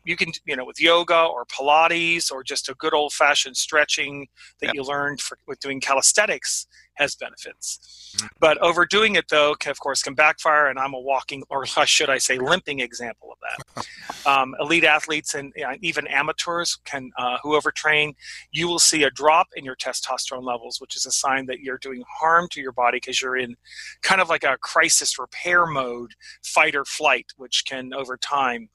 you 0.07 0.17
can 0.17 0.31
you 0.47 0.57
know 0.57 0.65
with 0.65 0.81
yoga 0.81 1.25
or 1.25 1.45
pilates 1.47 2.31
or 2.33 2.43
just 2.43 2.69
a 2.69 2.75
good 2.75 2.95
old 2.95 3.13
fashioned 3.13 3.57
stretching 3.57 4.29
that 4.61 4.67
Yep. 4.67 4.75
you 4.75 4.83
learned 4.85 5.21
for, 5.21 5.37
with 5.47 5.61
doing 5.61 5.81
calisthenics 5.81 6.67
has 6.97 7.15
benefits. 7.15 8.15
But 8.41 8.59
overdoing 8.59 9.15
it 9.17 9.27
though 9.29 9.55
can, 9.55 9.71
of 9.71 9.81
course 9.81 10.03
can 10.03 10.15
backfire 10.15 10.69
and 10.69 10.79
i'm 10.79 10.95
a 10.95 11.01
walking 11.01 11.43
or 11.51 11.67
should 11.87 12.11
i 12.11 12.19
say 12.19 12.39
limping 12.39 12.81
example 12.81 13.33
of 13.33 13.39
that. 13.41 13.87
Um, 14.25 14.57
elite 14.59 14.83
athletes 14.83 15.35
and 15.35 15.53
even 15.83 16.09
amateurs 16.09 16.79
can 16.85 17.13
uh, 17.17 17.39
who 17.45 17.51
overtrain 17.51 18.15
you 18.51 18.67
will 18.67 18.81
see 18.81 19.05
a 19.05 19.11
drop 19.11 19.47
in 19.55 19.65
your 19.65 19.77
testosterone 19.77 20.43
levels 20.43 20.81
which 20.81 20.97
is 20.97 21.07
a 21.07 21.13
sign 21.13 21.47
that 21.47 21.61
you're 21.61 21.79
doing 21.79 22.03
harm 22.09 22.49
to 22.51 22.61
your 22.61 22.73
body 22.73 22.97
because 22.97 23.23
you're 23.23 23.37
in 23.37 23.55
kind 24.03 24.21
of 24.21 24.29
like 24.29 24.43
a 24.43 24.57
crisis 24.59 25.17
repair 25.17 25.65
mode 25.65 26.13
fight 26.43 26.75
or 26.75 26.85
flight 26.85 27.27
which 27.37 27.65
can 27.67 27.93
over 27.95 28.17
time 28.17 28.69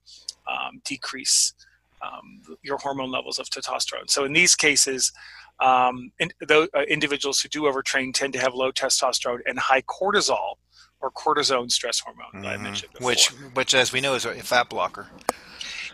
um, 0.47 0.81
decrease 0.85 1.53
um, 2.01 2.41
your 2.63 2.77
hormone 2.77 3.11
levels 3.11 3.39
of 3.39 3.47
testosterone. 3.49 4.09
So 4.09 4.25
in 4.25 4.33
these 4.33 4.55
cases 4.55 5.11
um, 5.61 6.11
in, 6.19 6.31
though, 6.47 6.67
uh, 6.75 6.81
individuals 6.89 7.39
who 7.41 7.49
do 7.49 7.61
overtrain 7.63 8.13
tend 8.13 8.33
to 8.33 8.39
have 8.39 8.53
low 8.53 8.71
testosterone 8.71 9.39
and 9.45 9.59
high 9.59 9.81
cortisol 9.83 10.55
or 10.99 11.11
cortisone 11.11 11.71
stress 11.71 11.99
hormone 11.99 12.41
that 12.41 12.53
I 12.53 12.57
Mhm. 12.57 12.61
mentioned 12.61 12.93
before. 12.93 13.07
which, 13.07 13.27
which, 13.53 13.73
as 13.73 13.91
we 13.91 14.01
know, 14.01 14.13
is 14.15 14.25
a 14.25 14.35
fat 14.43 14.69
blocker. 14.69 15.07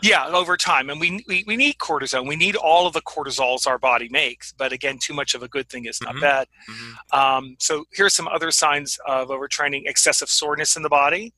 Yeah, 0.02 0.28
over 0.28 0.58
time, 0.58 0.92
and 0.92 1.00
we, 1.00 1.24
we 1.28 1.44
we 1.48 1.56
need 1.58 1.78
cortisone. 1.80 2.28
We 2.28 2.36
need 2.36 2.56
all 2.56 2.86
of 2.86 2.94
the 2.94 3.02
cortisols 3.02 3.66
our 3.66 3.80
body 3.80 4.10
makes, 4.10 4.52
but 4.52 4.72
again, 4.72 5.00
too 5.00 5.14
much 5.14 5.34
of 5.34 5.42
a 5.42 5.48
good 5.48 5.70
thing 5.70 5.86
is 5.86 6.00
not 6.02 6.14
Mhm. 6.16 6.22
bad. 6.22 6.48
Mhm. 6.70 7.18
Um, 7.18 7.56
so 7.60 7.86
here's 7.94 8.14
some 8.14 8.28
other 8.28 8.52
signs 8.52 9.00
of 9.08 9.30
overtraining: 9.30 9.84
excessive 9.88 10.30
soreness 10.30 10.76
in 10.76 10.84
the 10.84 10.90
body, 10.90 11.34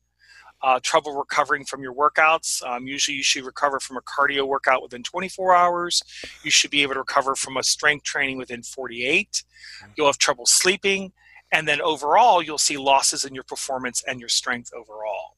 uh, 0.61 0.79
trouble 0.81 1.15
recovering 1.15 1.65
from 1.65 1.81
your 1.81 1.93
workouts. 1.93 2.63
Um, 2.63 2.87
usually, 2.87 3.17
you 3.17 3.23
should 3.23 3.45
recover 3.45 3.79
from 3.79 3.97
a 3.97 4.01
cardio 4.01 4.47
workout 4.47 4.81
within 4.81 5.03
24 5.03 5.55
hours. 5.55 6.03
You 6.43 6.51
should 6.51 6.71
be 6.71 6.81
able 6.83 6.93
to 6.93 6.99
recover 6.99 7.35
from 7.35 7.57
a 7.57 7.63
strength 7.63 8.03
training 8.03 8.37
within 8.37 8.63
48. 8.63 9.43
You'll 9.95 10.07
have 10.07 10.17
trouble 10.17 10.45
sleeping, 10.45 11.13
and 11.51 11.67
then 11.67 11.81
overall, 11.81 12.41
you'll 12.41 12.57
see 12.57 12.77
losses 12.77 13.25
in 13.25 13.33
your 13.33 13.43
performance 13.43 14.03
and 14.07 14.19
your 14.19 14.29
strength 14.29 14.71
overall. 14.73 15.37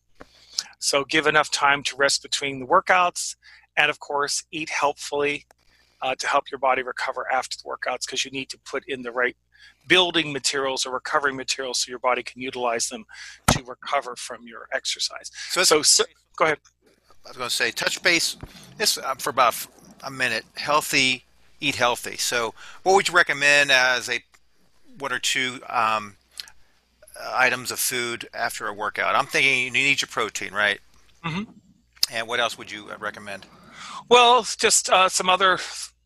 So, 0.80 1.04
give 1.04 1.28
enough 1.28 1.52
time 1.52 1.84
to 1.84 1.96
rest 1.96 2.24
between 2.24 2.60
the 2.60 2.66
workouts, 2.66 3.36
and 3.78 3.90
of 3.90 4.00
course, 4.00 4.44
eat 4.52 4.70
helpfully 4.70 5.46
uh, 6.02 6.16
to 6.16 6.28
help 6.28 6.50
your 6.52 6.60
body 6.60 6.82
recover 6.82 7.32
after 7.32 7.58
the 7.58 7.70
workouts 7.70 8.06
because 8.06 8.26
you 8.26 8.32
need 8.32 8.50
to 8.50 8.60
put 8.66 8.84
in 8.88 9.04
the 9.04 9.12
right 9.12 9.38
building 9.88 10.32
materials 10.32 10.86
or 10.86 10.94
recovering 10.94 11.36
materials 11.36 11.80
so 11.80 11.90
your 11.90 12.00
body 12.00 12.24
can 12.24 12.42
utilize 12.42 12.88
them 12.90 13.06
to 13.52 13.64
recover 13.64 14.16
from 14.16 14.48
your 14.48 14.68
exercise. 14.74 15.32
So, 15.50 15.64
So, 15.64 15.82
so 15.82 16.04
go 16.38 16.46
ahead. 16.46 16.60
I 17.26 17.30
was 17.30 17.38
going 17.38 17.50
to 17.50 17.56
say, 17.56 17.72
touch 17.72 18.02
base 18.02 18.36
this 18.78 18.98
uh, 18.98 19.16
for 19.16 19.30
about 19.30 19.56
a 20.04 20.10
minute. 20.12 20.44
Healthy, 20.56 21.24
eat 21.60 21.76
healthy. 21.76 22.18
So, 22.18 22.54
what 22.84 22.96
would 22.96 23.08
you 23.08 23.14
recommend 23.14 23.72
as 23.72 24.10
a 24.10 24.24
one 24.98 25.14
or 25.14 25.20
two 25.20 25.60
um, 25.70 26.16
uh, 27.20 27.34
items 27.36 27.72
of 27.72 27.80
food 27.80 28.28
after 28.34 28.68
a 28.68 28.74
workout? 28.74 29.16
I'm 29.16 29.28
thinking 29.28 29.66
you 29.66 29.72
need 29.72 30.02
your 30.02 30.08
protein, 30.08 30.54
right? 30.54 30.80
Mm-hmm. 31.24 31.52
And 32.12 32.28
what 32.28 32.40
else 32.40 32.58
would 32.58 32.72
you 32.72 32.90
uh, 32.90 32.98
recommend? 33.00 33.46
Well, 34.10 34.46
just 34.58 34.90
uh, 34.90 35.08
some 35.08 35.30
other, 35.30 35.60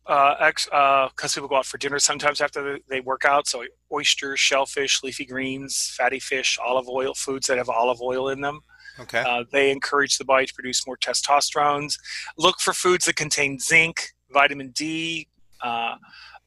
because 0.08 0.36
ex- 0.40 0.68
uh 0.72 1.08
'cause 1.16 1.34
people 1.34 1.48
go 1.48 1.56
out 1.56 1.66
for 1.66 1.78
dinner 1.78 1.98
sometimes 1.98 2.40
after 2.40 2.78
they- 2.88 3.00
work 3.00 3.24
out. 3.24 3.46
So 3.48 3.64
oysters, 3.92 4.38
shellfish, 4.40 5.02
leafy 5.02 5.24
greens, 5.26 5.92
fatty 5.96 6.20
fish, 6.20 6.58
olive 6.64 6.88
oil, 6.88 7.14
foods 7.14 7.46
that 7.48 7.58
have 7.58 7.68
olive 7.68 8.00
oil 8.00 8.28
in 8.28 8.40
them. 8.40 8.60
Okay. 8.98 9.18
Uh, 9.20 9.44
they 9.52 9.70
encourage 9.70 10.16
the 10.18 10.24
body 10.24 10.46
to 10.46 10.54
produce 10.54 10.86
more 10.86 10.96
testosterone. 10.96 11.96
Look 12.38 12.60
for 12.60 12.72
foods 12.72 13.04
that 13.06 13.16
contain 13.16 13.58
zinc, 13.58 14.14
vitamin 14.30 14.70
D, 14.70 15.28
uh, 15.60 15.96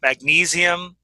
magnesium, 0.01 0.95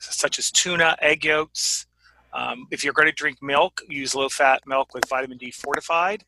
such 0.00 0.38
as 0.38 0.50
tuna, 0.50 0.96
egg 1.00 1.24
yolks. 1.24 1.86
Um, 2.32 2.66
if 2.70 2.84
you're 2.84 2.92
going 2.92 3.08
to 3.08 3.12
drink 3.12 3.38
milk, 3.42 3.80
use 3.88 4.14
low 4.14 4.28
fat 4.28 4.62
milk 4.66 4.94
with 4.94 5.08
vitamin 5.08 5.38
D 5.38 5.50
fortified. 5.50 6.24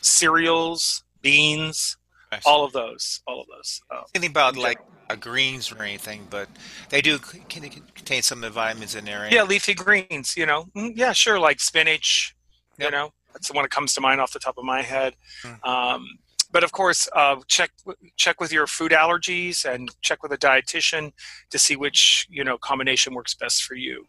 Cereals, 0.00 1.04
beans, 1.22 1.96
all 2.44 2.64
of 2.64 2.72
those. 2.72 3.20
All 3.26 3.40
of 3.40 3.46
those. 3.48 3.80
Uh, 3.90 4.02
Anything 4.14 4.30
about 4.30 4.56
like 4.56 4.78
uh, 4.80 4.82
greens 5.16 5.70
or 5.72 5.82
anything, 5.82 6.26
but 6.30 6.48
they 6.88 7.00
do 7.00 7.18
can 7.18 7.62
contain 7.94 8.22
some 8.22 8.38
of 8.38 8.42
the 8.42 8.50
vitamins 8.50 8.94
in 8.94 9.04
there. 9.04 9.28
yeah, 9.30 9.42
leafy 9.42 9.74
greens, 9.74 10.36
you 10.36 10.46
know. 10.46 10.66
Mm, 10.76 10.92
Yeah, 10.96 11.12
sure, 11.12 11.38
like 11.38 11.60
spinach, 11.60 12.34
you 12.78 12.90
know. 12.90 13.12
That's 13.32 13.48
the 13.48 13.52
one 13.54 13.64
that 13.64 13.70
comes 13.70 13.92
to 13.94 14.00
mind 14.00 14.20
off 14.20 14.32
the 14.32 14.38
top 14.38 14.58
of 14.58 14.64
my 14.64 14.82
head. 14.82 15.14
Mm. 15.42 15.66
Um, 15.66 16.06
but 16.52 16.62
of 16.62 16.70
course, 16.72 17.08
uh, 17.14 17.36
check 17.48 17.70
check 18.16 18.40
with 18.40 18.52
your 18.52 18.66
food 18.68 18.92
allergies 18.92 19.64
and 19.64 19.90
check 20.02 20.22
with 20.22 20.30
a 20.32 20.38
dietitian 20.38 21.12
to 21.50 21.58
see 21.58 21.74
which 21.74 22.28
you 22.30 22.44
know 22.44 22.56
combination 22.58 23.12
works 23.12 23.34
best 23.34 23.64
for 23.64 23.74
you. 23.74 24.06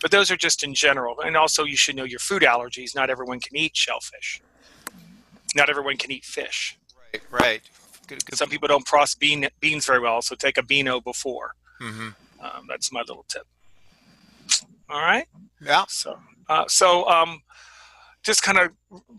But 0.00 0.12
those 0.12 0.30
are 0.30 0.36
just 0.36 0.62
in 0.62 0.74
general, 0.74 1.18
and 1.20 1.36
also 1.36 1.64
you 1.64 1.76
should 1.76 1.96
know 1.96 2.04
your 2.04 2.20
food 2.20 2.42
allergies. 2.42 2.94
Not 2.94 3.10
everyone 3.10 3.40
can 3.40 3.56
eat 3.56 3.76
shellfish. 3.76 4.40
Not 5.56 5.68
everyone 5.68 5.96
can 5.96 6.12
eat 6.12 6.24
fish. 6.24 6.78
Right. 7.12 7.22
Right. 7.30 7.62
Good. 8.08 8.24
good. 8.24 8.36
Some 8.36 8.48
people 8.48 8.66
don't 8.68 8.84
process 8.84 9.14
bean, 9.14 9.48
beans 9.60 9.86
very 9.86 10.00
well, 10.00 10.20
so 10.22 10.34
take 10.34 10.58
a 10.58 10.62
beano 10.62 11.00
before. 11.00 11.52
hmm 11.78 12.08
Um, 12.40 12.66
that's 12.68 12.90
my 12.90 13.00
little 13.00 13.24
tip. 13.28 13.46
All 14.88 15.00
right. 15.00 15.26
Yeah. 15.60 15.84
So, 15.88 16.18
uh, 16.48 16.64
so 16.68 17.08
um, 17.08 17.42
just 18.28 18.42
kind 18.42 18.58
of 18.58 18.70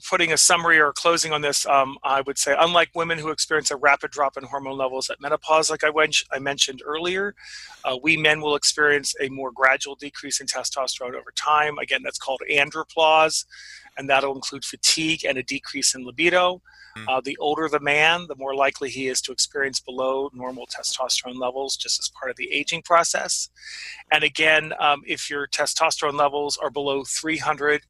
putting 0.08 0.32
a 0.32 0.38
summary 0.38 0.80
or 0.80 0.94
closing 0.94 1.34
on 1.34 1.42
this, 1.42 1.66
um, 1.66 1.98
I 2.04 2.22
would 2.22 2.38
say, 2.38 2.56
unlike 2.60 2.92
women 2.94 3.18
who 3.18 3.30
experience 3.30 3.72
a 3.72 3.76
rapid 3.76 4.12
drop 4.12 4.38
in 4.38 4.44
hormone 4.44 4.78
levels 4.78 5.10
at 5.10 5.20
menopause, 5.20 5.72
like 5.72 5.84
I, 5.84 5.90
went, 5.90 6.18
I 6.32 6.38
mentioned 6.38 6.84
earlier, 6.86 7.34
uh, 7.84 7.98
we 8.04 8.18
men 8.18 8.40
will 8.40 8.56
experience 8.56 9.16
a 9.20 9.28
more 9.30 9.52
gradual 9.52 9.96
decrease 9.96 10.40
in 10.40 10.46
testosterone 10.46 11.16
over 11.16 11.32
time. 11.36 11.80
Again, 11.80 12.02
that's 12.04 12.20
called 12.20 12.42
andropause, 12.52 13.46
and 13.98 14.08
that'll 14.08 14.36
include 14.36 14.64
fatigue 14.64 15.26
and 15.26 15.40
a 15.40 15.44
decrease 15.44 15.96
in 15.96 16.06
libido. 16.06 16.62
Mm. 16.96 17.06
Uh, 17.08 17.22
the 17.24 17.38
older 17.38 17.68
the 17.68 17.80
man, 17.80 18.26
the 18.28 18.36
more 18.36 18.54
likely 18.54 18.92
he 18.92 19.08
is 19.08 19.22
to 19.22 19.32
experience 19.32 19.80
below 19.80 20.30
normal 20.34 20.68
testosterone 20.68 21.40
levels 21.40 21.78
just 21.78 22.00
as 22.00 22.10
part 22.10 22.30
of 22.30 22.38
the 22.38 22.52
aging 22.52 22.84
process. 22.84 23.50
And 24.12 24.24
again, 24.24 24.74
um, 24.80 25.02
if 25.08 25.32
your 25.32 25.48
testosterone 25.48 26.18
levels 26.18 26.58
are 26.58 26.70
below 26.70 27.04
300 27.04 27.82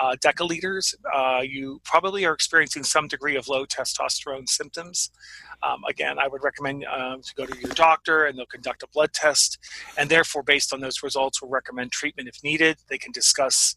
uh, 0.00 0.16
deciliters, 0.20 0.94
uh, 1.14 1.40
you 1.42 1.80
probably 1.84 2.24
are 2.24 2.32
experiencing 2.32 2.82
some 2.82 3.08
degree 3.08 3.36
of 3.36 3.48
low 3.48 3.66
testosterone 3.66 4.48
symptoms. 4.48 5.10
Um, 5.62 5.82
again, 5.88 6.18
I 6.18 6.28
would 6.28 6.42
recommend 6.42 6.84
uh, 6.84 7.16
to 7.16 7.34
go 7.36 7.46
to 7.46 7.58
your 7.60 7.70
doctor 7.70 8.24
and 8.26 8.38
they'll 8.38 8.46
conduct 8.46 8.82
a 8.82 8.88
blood 8.88 9.12
test. 9.12 9.58
And 9.98 10.08
therefore, 10.10 10.42
based 10.42 10.72
on 10.72 10.80
those 10.80 11.02
results, 11.02 11.40
we'll 11.40 11.50
recommend 11.50 11.92
treatment 11.92 12.28
if 12.28 12.42
needed. 12.42 12.78
They 12.88 12.98
can 12.98 13.12
discuss 13.12 13.76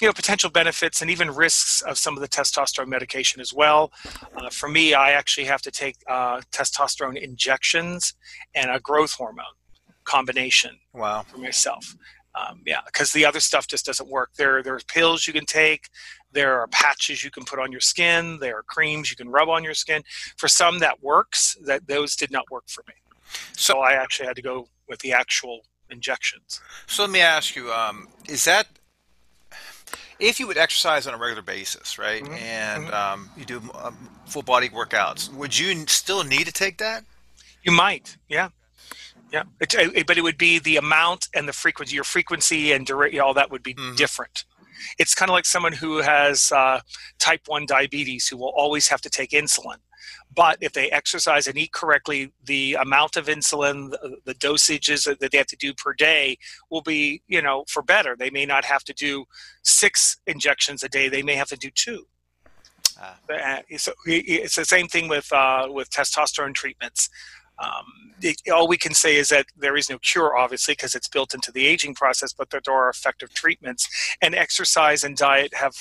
you 0.00 0.06
know 0.06 0.12
potential 0.12 0.48
benefits 0.50 1.02
and 1.02 1.10
even 1.10 1.30
risks 1.30 1.82
of 1.82 1.98
some 1.98 2.16
of 2.16 2.22
the 2.22 2.28
testosterone 2.28 2.88
medication 2.88 3.40
as 3.40 3.52
well. 3.52 3.92
Uh, 4.34 4.48
for 4.48 4.68
me, 4.68 4.94
I 4.94 5.10
actually 5.10 5.44
have 5.44 5.60
to 5.62 5.70
take 5.70 5.96
uh, 6.08 6.40
testosterone 6.52 7.20
injections 7.20 8.14
and 8.54 8.70
a 8.70 8.80
growth 8.80 9.12
hormone 9.12 9.44
combination 10.04 10.78
Wow. 10.94 11.22
for 11.28 11.38
myself. 11.38 11.94
Um, 12.34 12.62
yeah, 12.64 12.80
because 12.86 13.12
the 13.12 13.24
other 13.24 13.40
stuff 13.40 13.66
just 13.66 13.84
doesn't 13.86 14.08
work. 14.08 14.30
There, 14.36 14.62
there 14.62 14.74
are 14.74 14.80
pills 14.86 15.26
you 15.26 15.32
can 15.32 15.46
take. 15.46 15.88
There 16.32 16.60
are 16.60 16.68
patches 16.68 17.24
you 17.24 17.30
can 17.30 17.44
put 17.44 17.58
on 17.58 17.72
your 17.72 17.80
skin. 17.80 18.38
There 18.40 18.58
are 18.58 18.62
creams 18.62 19.10
you 19.10 19.16
can 19.16 19.28
rub 19.28 19.48
on 19.48 19.64
your 19.64 19.74
skin. 19.74 20.02
For 20.36 20.46
some, 20.46 20.78
that 20.78 21.02
works. 21.02 21.56
That 21.64 21.88
those 21.88 22.14
did 22.14 22.30
not 22.30 22.44
work 22.50 22.64
for 22.68 22.84
me. 22.86 22.94
So, 23.52 23.74
So- 23.74 23.80
I 23.80 23.92
actually 23.94 24.26
had 24.26 24.36
to 24.36 24.42
go 24.42 24.68
with 24.88 25.00
the 25.00 25.12
actual 25.12 25.62
injections. 25.90 26.60
So 26.86 27.02
let 27.02 27.10
me 27.10 27.20
ask 27.20 27.56
you: 27.56 27.72
um, 27.72 28.06
Is 28.28 28.44
that 28.44 28.68
if 30.20 30.38
you 30.38 30.46
would 30.46 30.58
exercise 30.58 31.06
on 31.06 31.14
a 31.14 31.16
regular 31.16 31.42
basis, 31.42 31.98
right, 31.98 32.22
Mhm, 32.22 32.40
and 32.40 32.90
um, 32.92 33.30
you 33.36 33.44
do 33.44 33.60
um, 33.74 33.96
full 34.26 34.42
body 34.42 34.68
workouts, 34.68 35.32
would 35.32 35.56
you 35.58 35.84
still 35.88 36.22
need 36.24 36.44
to 36.46 36.52
take 36.52 36.78
that? 36.78 37.04
You 37.64 37.72
might, 37.72 38.16
yeah, 38.28 38.50
yeah. 39.32 39.44
It, 39.60 39.74
it- 39.74 40.06
but 40.06 40.18
it 40.18 40.22
would 40.22 40.38
be 40.38 40.58
the 40.58 40.76
amount 40.76 41.28
and 41.34 41.48
the 41.48 41.52
frequency. 41.52 41.94
Your 41.94 42.04
frequency 42.04 42.72
and 42.72 42.86
duration, 42.86 43.20
all 43.20 43.34
that 43.34 43.50
would 43.50 43.62
be 43.62 43.74
Mhm. 43.74 43.96
different. 43.96 44.44
It's 44.98 45.14
kind 45.14 45.30
of 45.30 45.34
like 45.34 45.44
someone 45.44 45.72
who 45.74 45.98
has 45.98 46.50
uh, 46.52 46.80
type 47.18 47.42
one 47.46 47.66
diabetes 47.66 48.28
who 48.28 48.36
will 48.38 48.52
always 48.56 48.88
have 48.88 49.00
to 49.02 49.10
take 49.10 49.30
insulin. 49.30 49.76
But 50.34 50.56
if 50.60 50.72
they 50.72 50.90
exercise 50.90 51.46
and 51.46 51.58
eat 51.58 51.72
correctly, 51.72 52.32
the 52.44 52.74
amount 52.80 53.16
of 53.16 53.26
insulin, 53.26 53.90
the, 53.90 54.16
the 54.24 54.34
dosages 54.34 55.04
that 55.04 55.30
they 55.30 55.38
have 55.38 55.46
to 55.48 55.56
do 55.56 55.74
per 55.74 55.92
day 55.92 56.38
will 56.70 56.80
be, 56.82 57.22
you 57.28 57.42
know, 57.42 57.64
for 57.68 57.82
better. 57.82 58.16
They 58.16 58.30
may 58.30 58.46
not 58.46 58.64
have 58.64 58.82
to 58.84 58.94
do 58.94 59.26
six 59.62 60.16
injections 60.26 60.82
a 60.82 60.88
day. 60.88 61.08
They 61.08 61.22
may 61.22 61.34
have 61.34 61.48
to 61.48 61.56
do 61.56 61.70
two. 61.70 62.06
Ah. 62.98 63.16
Uh, 63.28 63.58
so 63.76 63.92
it's 64.06 64.56
the 64.56 64.64
same 64.64 64.88
thing 64.88 65.08
with 65.08 65.30
uh, 65.32 65.66
with 65.70 65.90
testosterone 65.90 66.54
treatments. 66.54 67.08
Um, 67.60 68.10
it, 68.22 68.40
all 68.52 68.68
we 68.68 68.76
can 68.76 68.94
say 68.94 69.16
is 69.16 69.28
that 69.28 69.46
there 69.56 69.76
is 69.76 69.88
no 69.90 69.98
cure, 69.98 70.36
obviously, 70.36 70.72
because 70.72 70.94
it's 70.94 71.08
built 71.08 71.34
into 71.34 71.52
the 71.52 71.66
aging 71.66 71.94
process, 71.94 72.32
but 72.32 72.50
that 72.50 72.64
there 72.64 72.74
are 72.74 72.88
effective 72.88 73.32
treatments, 73.34 73.88
and 74.20 74.34
exercise 74.34 75.04
and 75.04 75.16
diet 75.16 75.54
have 75.54 75.74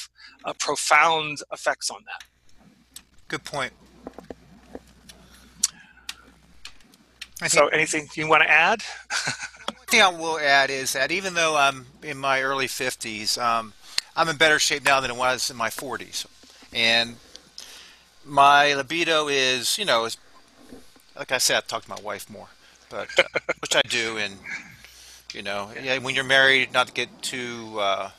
uh, 0.45 0.53
profound 0.53 1.39
effects 1.51 1.89
on 1.89 2.03
that. 2.05 3.03
Good 3.27 3.43
point. 3.43 3.73
so, 7.47 7.67
anything 7.67 8.07
you 8.15 8.27
want 8.27 8.43
to 8.43 8.49
add? 8.49 8.81
One 9.67 9.85
thing 9.87 10.01
I 10.01 10.09
will 10.09 10.39
add 10.39 10.69
is 10.69 10.93
that 10.93 11.11
even 11.11 11.33
though 11.33 11.55
I'm 11.55 11.85
in 12.03 12.17
my 12.17 12.41
early 12.41 12.67
50s, 12.67 13.41
um, 13.41 13.73
I'm 14.15 14.27
in 14.27 14.35
better 14.35 14.59
shape 14.59 14.83
now 14.83 14.99
than 14.99 15.11
I 15.11 15.15
was 15.15 15.49
in 15.49 15.55
my 15.55 15.69
40s, 15.69 16.25
and 16.73 17.15
my 18.25 18.73
libido 18.73 19.27
is, 19.27 19.77
you 19.77 19.85
know, 19.85 20.05
is, 20.05 20.17
like 21.19 21.31
I 21.33 21.37
said, 21.37 21.57
I 21.57 21.59
talk 21.61 21.83
to 21.83 21.89
my 21.89 21.99
wife 22.01 22.29
more, 22.29 22.47
but 22.89 23.07
uh, 23.19 23.23
which 23.59 23.75
I 23.75 23.81
do, 23.87 24.17
and 24.17 24.33
you 25.33 25.43
know, 25.43 25.69
yeah, 25.79 25.99
when 25.99 26.15
you're 26.15 26.23
married, 26.23 26.73
not 26.73 26.87
to 26.87 26.93
get 26.93 27.21
too 27.21 27.77
uh, 27.79 28.09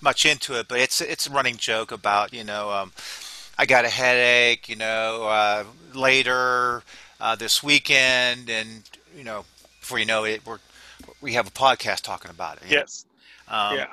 much 0.00 0.26
into 0.26 0.58
it, 0.58 0.66
but 0.66 0.80
it's 0.80 1.00
it's 1.00 1.28
a 1.28 1.30
running 1.30 1.56
joke 1.56 1.92
about 1.92 2.32
you 2.32 2.42
know, 2.42 2.70
um, 2.70 2.92
I 3.58 3.66
got 3.66 3.84
a 3.84 3.90
headache, 3.90 4.68
you 4.68 4.76
know, 4.76 5.24
uh, 5.24 5.64
later 5.94 6.82
uh, 7.20 7.36
this 7.36 7.62
weekend, 7.62 8.48
and 8.48 8.82
you 9.16 9.24
know, 9.24 9.44
before 9.80 9.98
you 9.98 10.06
know 10.06 10.24
it, 10.24 10.44
we're 10.46 10.58
we 11.20 11.34
have 11.34 11.46
a 11.46 11.52
podcast 11.52 12.00
talking 12.00 12.30
about 12.30 12.56
it. 12.56 12.64
Yes. 12.68 13.04
Um, 13.46 13.76
yeah. 13.76 13.86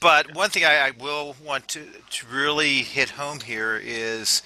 But 0.00 0.36
one 0.36 0.50
thing 0.50 0.64
I, 0.64 0.78
I 0.78 0.92
will 0.92 1.34
want 1.44 1.66
to, 1.68 1.84
to 2.10 2.26
really 2.28 2.82
hit 2.82 3.10
home 3.10 3.40
here 3.40 3.80
is 3.82 4.40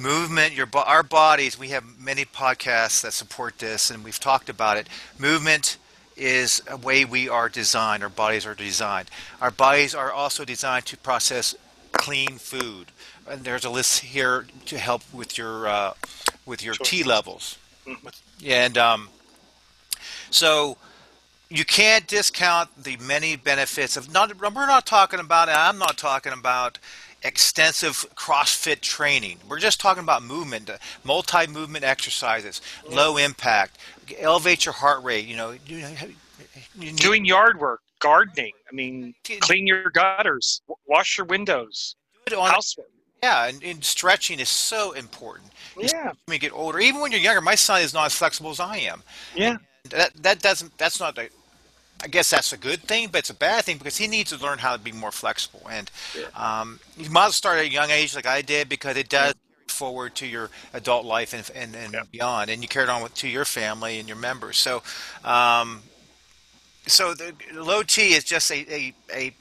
movement 0.00 0.54
your 0.54 0.68
our 0.74 1.02
bodies 1.02 1.58
we 1.58 1.68
have 1.68 1.84
many 1.98 2.24
podcasts 2.24 3.02
that 3.02 3.12
support 3.12 3.58
this 3.58 3.90
and 3.90 4.02
we've 4.02 4.20
talked 4.20 4.48
about 4.48 4.76
it 4.76 4.88
movement 5.18 5.76
is 6.16 6.62
a 6.68 6.76
way 6.76 7.04
we 7.04 7.28
are 7.28 7.48
designed 7.48 8.02
our 8.02 8.08
bodies 8.08 8.46
are 8.46 8.54
designed 8.54 9.10
our 9.40 9.50
bodies 9.50 9.94
are 9.94 10.10
also 10.10 10.44
designed 10.44 10.86
to 10.86 10.96
process 10.96 11.54
clean 11.92 12.38
food 12.38 12.86
and 13.28 13.44
there's 13.44 13.64
a 13.64 13.70
list 13.70 14.00
here 14.02 14.46
to 14.64 14.78
help 14.78 15.02
with 15.12 15.36
your 15.36 15.68
uh, 15.68 15.92
with 16.46 16.64
your 16.64 16.74
sure. 16.74 16.84
T 16.84 17.02
levels 17.02 17.58
mm-hmm. 17.86 18.08
and 18.46 18.78
um, 18.78 19.08
so 20.30 20.78
you 21.50 21.64
can't 21.64 22.06
discount 22.06 22.70
the 22.82 22.96
many 22.98 23.36
benefits 23.36 23.96
of 23.96 24.12
not 24.12 24.34
we're 24.40 24.66
not 24.66 24.86
talking 24.86 25.20
about 25.20 25.48
i'm 25.50 25.78
not 25.78 25.98
talking 25.98 26.32
about 26.32 26.78
extensive 27.22 28.06
CrossFit 28.14 28.80
training. 28.80 29.38
We're 29.48 29.58
just 29.58 29.80
talking 29.80 30.02
about 30.02 30.22
movement, 30.22 30.70
uh, 30.70 30.78
multi-movement 31.04 31.84
exercises, 31.84 32.60
low 32.88 33.16
impact, 33.16 33.78
elevate 34.18 34.64
your 34.64 34.74
heart 34.74 35.02
rate. 35.02 35.26
You 35.26 35.36
know, 35.36 35.54
you, 35.66 35.86
you, 36.78 36.92
doing 36.92 37.24
yard 37.24 37.60
work, 37.60 37.80
gardening. 37.98 38.52
I 38.70 38.74
mean, 38.74 39.14
clean 39.40 39.66
your 39.66 39.90
gutters, 39.90 40.62
wash 40.86 41.18
your 41.18 41.26
windows, 41.26 41.96
housework. 42.30 42.86
Yeah, 43.22 43.48
and, 43.48 43.62
and, 43.62 43.84
stretching 43.84 44.40
is 44.40 44.48
so 44.48 44.92
important. 44.92 45.50
Yeah, 45.76 46.12
when 46.24 46.34
you 46.34 46.38
get 46.38 46.52
older, 46.52 46.80
even 46.80 47.02
when 47.02 47.12
you're 47.12 47.20
younger, 47.20 47.42
my 47.42 47.54
son 47.54 47.82
is 47.82 47.92
not 47.92 48.06
as 48.06 48.14
flexible 48.14 48.50
as 48.50 48.60
I 48.60 48.78
am. 48.78 49.02
Yeah, 49.34 49.58
and 49.84 49.92
that 49.92 50.14
that 50.22 50.40
doesn't. 50.40 50.76
That's 50.78 51.00
not 51.00 51.18
a 51.18 51.28
I 52.02 52.08
guess 52.08 52.30
that's 52.30 52.52
a 52.52 52.56
good 52.56 52.80
thing, 52.82 53.08
but 53.12 53.18
it's 53.18 53.30
a 53.30 53.34
bad 53.34 53.64
thing 53.64 53.78
because 53.78 53.96
he 53.96 54.06
needs 54.06 54.30
to 54.36 54.42
learn 54.42 54.58
how 54.58 54.74
to 54.76 54.82
be 54.82 54.92
more 54.92 55.12
flexible. 55.12 55.62
And 55.70 55.90
um, 56.34 56.80
you 56.96 57.10
might 57.10 57.32
start 57.32 57.58
at 57.58 57.66
a 57.66 57.70
young 57.70 57.90
age, 57.90 58.14
like 58.14 58.26
I 58.26 58.42
did, 58.42 58.68
because 58.68 58.96
it 58.96 59.08
does 59.08 59.34
forward 59.66 60.14
to 60.16 60.26
your 60.26 60.50
adult 60.74 61.04
life 61.04 61.32
and 61.32 61.48
and, 61.54 61.76
and 61.76 61.94
yeah. 61.94 62.02
beyond, 62.10 62.50
and 62.50 62.62
you 62.62 62.68
carry 62.68 62.84
it 62.84 62.90
on 62.90 63.02
with, 63.02 63.14
to 63.14 63.28
your 63.28 63.44
family 63.44 63.98
and 63.98 64.08
your 64.08 64.16
members. 64.16 64.58
So, 64.58 64.82
um, 65.24 65.82
so 66.86 67.14
the 67.14 67.34
low 67.54 67.82
T 67.82 68.14
is 68.14 68.24
just 68.24 68.50
a, 68.50 68.66
a, 68.72 68.94
a 69.14 69.32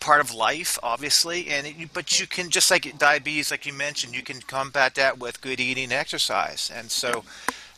part 0.00 0.20
of 0.20 0.34
life, 0.34 0.78
obviously, 0.82 1.48
and 1.48 1.66
it, 1.66 1.92
but 1.92 2.18
you 2.18 2.26
can 2.26 2.50
just 2.50 2.70
like 2.70 2.98
diabetes, 2.98 3.50
like 3.50 3.66
you 3.66 3.72
mentioned, 3.72 4.14
you 4.14 4.22
can 4.22 4.40
combat 4.40 4.94
that 4.96 5.18
with 5.18 5.40
good 5.40 5.60
eating 5.60 5.84
and 5.84 5.92
exercise, 5.92 6.70
and 6.74 6.90
so. 6.90 7.24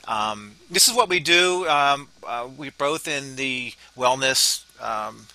Um, 0.07 0.53
this 0.71 0.89
is 0.89 0.95
what 0.95 1.09
we 1.09 1.21
do. 1.21 1.69
Um, 1.69 2.09
uh, 2.27 2.49
we're 2.57 2.73
both 2.77 3.07
in 3.09 3.37
the 3.37 3.73
wellness 3.97 4.65
um, 4.83 5.27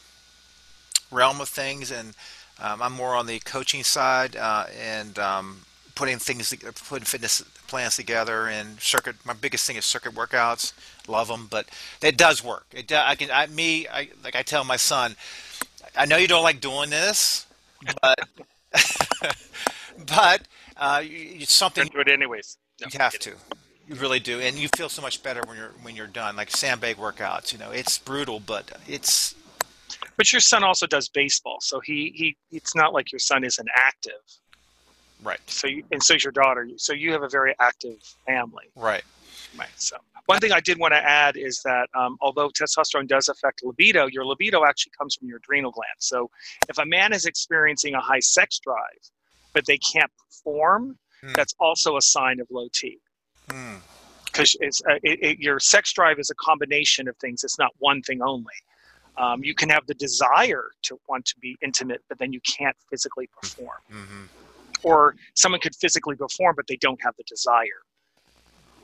realm 1.12 1.42
of 1.42 1.50
things, 1.50 1.92
and 1.92 2.14
um, 2.60 2.82
I'm 2.82 2.94
more 2.94 3.16
on 3.16 3.28
the 3.28 3.40
coaching 3.40 3.84
side 3.84 4.36
uh, 4.36 4.66
and 4.80 5.18
um, 5.20 5.62
putting 5.96 6.18
things, 6.18 6.54
putting 6.88 7.06
fitness 7.06 7.42
plans 7.68 7.96
together. 7.96 8.48
And 8.48 8.80
circuit, 8.80 9.16
my 9.26 9.34
biggest 9.34 9.66
thing 9.66 9.78
is 9.78 9.86
circuit 9.86 10.14
workouts. 10.14 10.74
Love 11.08 11.28
them, 11.28 11.48
but 11.50 11.68
it 12.02 12.18
does 12.18 12.44
work. 12.44 12.66
It, 12.74 12.92
I 12.92 13.16
can, 13.16 13.30
I, 13.32 13.48
me, 13.48 13.88
I, 13.88 14.10
like 14.24 14.36
I 14.36 14.44
tell 14.44 14.64
my 14.64 14.78
son, 14.78 15.16
I 15.96 16.06
know 16.06 16.18
you 16.18 16.28
don't 16.28 16.44
like 16.44 16.60
doing 16.60 16.90
this, 16.90 17.48
but, 18.02 18.20
but 20.06 20.42
uh, 20.76 21.02
it's 21.04 21.54
something. 21.54 21.88
Do 21.88 22.00
it 22.00 22.10
anyways. 22.10 22.58
No, 22.82 22.88
you 22.92 23.00
have 23.00 23.18
to. 23.20 23.34
You 23.88 23.96
really 23.96 24.20
do, 24.20 24.42
and 24.42 24.58
you 24.58 24.68
feel 24.76 24.90
so 24.90 25.02
much 25.02 25.24
better 25.24 25.42
when 25.48 25.58
you're 25.58 25.72
when 25.82 25.96
you're 25.96 26.08
done. 26.08 26.36
Like 26.36 26.52
sandbag 26.52 26.98
workouts, 26.98 27.54
you 27.54 27.58
know, 27.58 27.72
it's 27.72 27.98
brutal, 27.98 28.40
but 28.42 28.70
it's. 28.88 29.34
But 30.18 30.34
your 30.34 30.42
son 30.42 30.64
also 30.64 30.88
does 30.88 31.08
baseball, 31.08 31.60
so 31.62 31.80
he 31.80 32.12
he. 32.14 32.38
It's 32.52 32.76
not 32.76 32.94
like 32.94 33.14
your 33.14 33.20
son 33.20 33.46
isn't 33.46 33.68
active. 33.76 34.20
Right. 35.24 35.40
So 35.48 35.68
you, 35.68 35.84
and 35.92 36.04
so 36.04 36.16
is 36.16 36.24
your 36.24 36.34
daughter. 36.34 36.68
So 36.76 36.94
you 36.94 37.14
have 37.14 37.24
a 37.24 37.30
very 37.30 37.56
active 37.60 37.98
family. 38.26 38.66
Right. 38.76 39.04
Right. 39.58 39.70
So 39.78 39.96
one 40.26 40.40
thing 40.40 40.52
I 40.52 40.60
did 40.60 40.78
want 40.78 40.94
to 40.94 40.98
add 40.98 41.38
is 41.38 41.62
that 41.64 41.88
um, 41.96 42.18
although 42.20 42.50
testosterone 42.50 43.08
does 43.08 43.30
affect 43.30 43.64
libido, 43.64 44.08
your 44.08 44.26
libido 44.26 44.66
actually 44.66 44.92
comes 44.98 45.16
from 45.16 45.30
your 45.30 45.38
adrenal 45.38 45.72
gland. 45.72 45.88
So 46.00 46.30
if 46.68 46.78
a 46.78 46.86
man 46.86 47.14
is 47.14 47.26
experiencing 47.26 47.96
a 47.96 48.02
high 48.02 48.20
sex 48.20 48.60
drive, 48.60 49.12
but 49.54 49.66
they 49.66 49.78
can't 49.78 50.12
perform, 50.18 50.98
hmm. 51.22 51.34
that's 51.34 51.56
also 51.60 51.96
a 51.96 52.02
sign 52.02 52.42
of 52.42 52.48
low 52.52 52.68
T 52.74 53.00
because 53.48 54.52
mm. 54.52 54.58
it's 54.62 54.82
uh, 54.86 54.96
it, 55.04 55.20
it, 55.22 55.40
your 55.40 55.60
sex 55.60 55.94
drive 55.94 56.20
is 56.20 56.30
a 56.30 56.36
combination 56.36 57.08
of 57.08 57.16
things. 57.18 57.44
It's 57.44 57.60
not 57.60 57.72
one 57.80 58.02
thing 58.02 58.22
only. 58.22 58.46
Um, 59.18 59.44
you 59.44 59.56
can 59.56 59.70
have 59.70 59.88
the 59.88 59.96
desire 59.96 60.66
to 60.84 61.00
want 61.10 61.26
to 61.26 61.36
be 61.40 61.58
intimate, 61.62 62.04
but 62.08 62.20
then 62.20 62.32
you 62.32 62.40
can't 62.42 62.76
physically 62.90 63.28
perform. 63.42 63.80
Mm-hmm. 63.92 64.24
Or 64.84 65.16
someone 65.34 65.60
could 65.60 65.76
physically 65.76 66.16
perform, 66.16 66.56
but 66.56 66.68
they 66.68 66.76
don't 66.76 67.02
have 67.02 67.16
the 67.18 67.24
desire. 67.24 67.82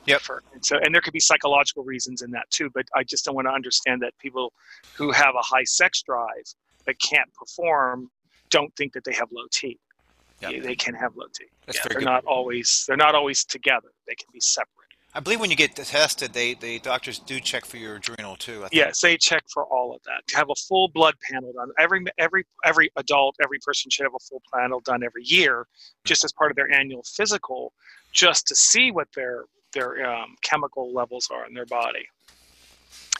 Yep. 0.06 0.20
For, 0.20 0.42
and 0.52 0.64
so, 0.64 0.76
and 0.78 0.92
there 0.92 1.00
could 1.00 1.12
be 1.12 1.20
psychological 1.20 1.84
reasons 1.84 2.22
in 2.22 2.30
that 2.32 2.50
too. 2.50 2.68
But 2.74 2.86
I 2.94 3.04
just 3.04 3.24
don't 3.24 3.34
want 3.34 3.46
to 3.46 3.52
understand 3.52 4.02
that 4.02 4.12
people 4.18 4.52
who 4.96 5.12
have 5.12 5.34
a 5.34 5.42
high 5.42 5.64
sex 5.64 6.02
drive 6.02 6.44
but 6.84 6.96
can't 7.00 7.32
perform 7.32 8.10
don't 8.50 8.74
think 8.76 8.92
that 8.92 9.04
they 9.04 9.12
have 9.14 9.28
low 9.32 9.44
T. 9.52 9.78
Yep. 10.40 10.62
They 10.62 10.74
can 10.74 10.94
have 10.94 11.16
low 11.16 11.26
T. 11.32 11.44
That's 11.66 11.78
yeah, 11.78 11.84
they're 11.88 11.98
good. 12.00 12.04
not 12.04 12.24
always 12.24 12.84
they're 12.86 12.96
not 12.96 13.14
always 13.14 13.44
together. 13.44 13.88
They 14.06 14.14
can 14.14 14.26
be 14.32 14.40
separate. 14.40 14.70
I 15.16 15.20
believe 15.20 15.38
when 15.38 15.48
you 15.48 15.56
get 15.56 15.76
tested, 15.76 16.32
they 16.32 16.54
the 16.54 16.80
doctors 16.80 17.20
do 17.20 17.38
check 17.38 17.64
for 17.64 17.76
your 17.76 17.96
adrenal 17.96 18.34
too. 18.34 18.66
Yes, 18.72 19.00
they 19.00 19.16
check 19.16 19.44
for 19.48 19.64
all 19.64 19.94
of 19.94 20.02
that. 20.04 20.26
To 20.28 20.36
have 20.36 20.50
a 20.50 20.54
full 20.56 20.88
blood 20.88 21.14
panel 21.30 21.52
done, 21.52 21.70
every 21.78 22.04
every 22.18 22.44
every 22.64 22.90
adult, 22.96 23.36
every 23.42 23.60
person 23.60 23.90
should 23.90 24.02
have 24.02 24.14
a 24.14 24.24
full 24.28 24.42
panel 24.52 24.80
done 24.80 25.04
every 25.04 25.22
year, 25.24 25.66
just 26.04 26.24
as 26.24 26.32
part 26.32 26.50
of 26.50 26.56
their 26.56 26.70
annual 26.70 27.04
physical, 27.04 27.72
just 28.12 28.48
to 28.48 28.56
see 28.56 28.90
what 28.90 29.06
their 29.14 29.44
their 29.72 30.04
um, 30.04 30.34
chemical 30.42 30.92
levels 30.92 31.28
are 31.32 31.46
in 31.46 31.54
their 31.54 31.66
body. 31.66 32.06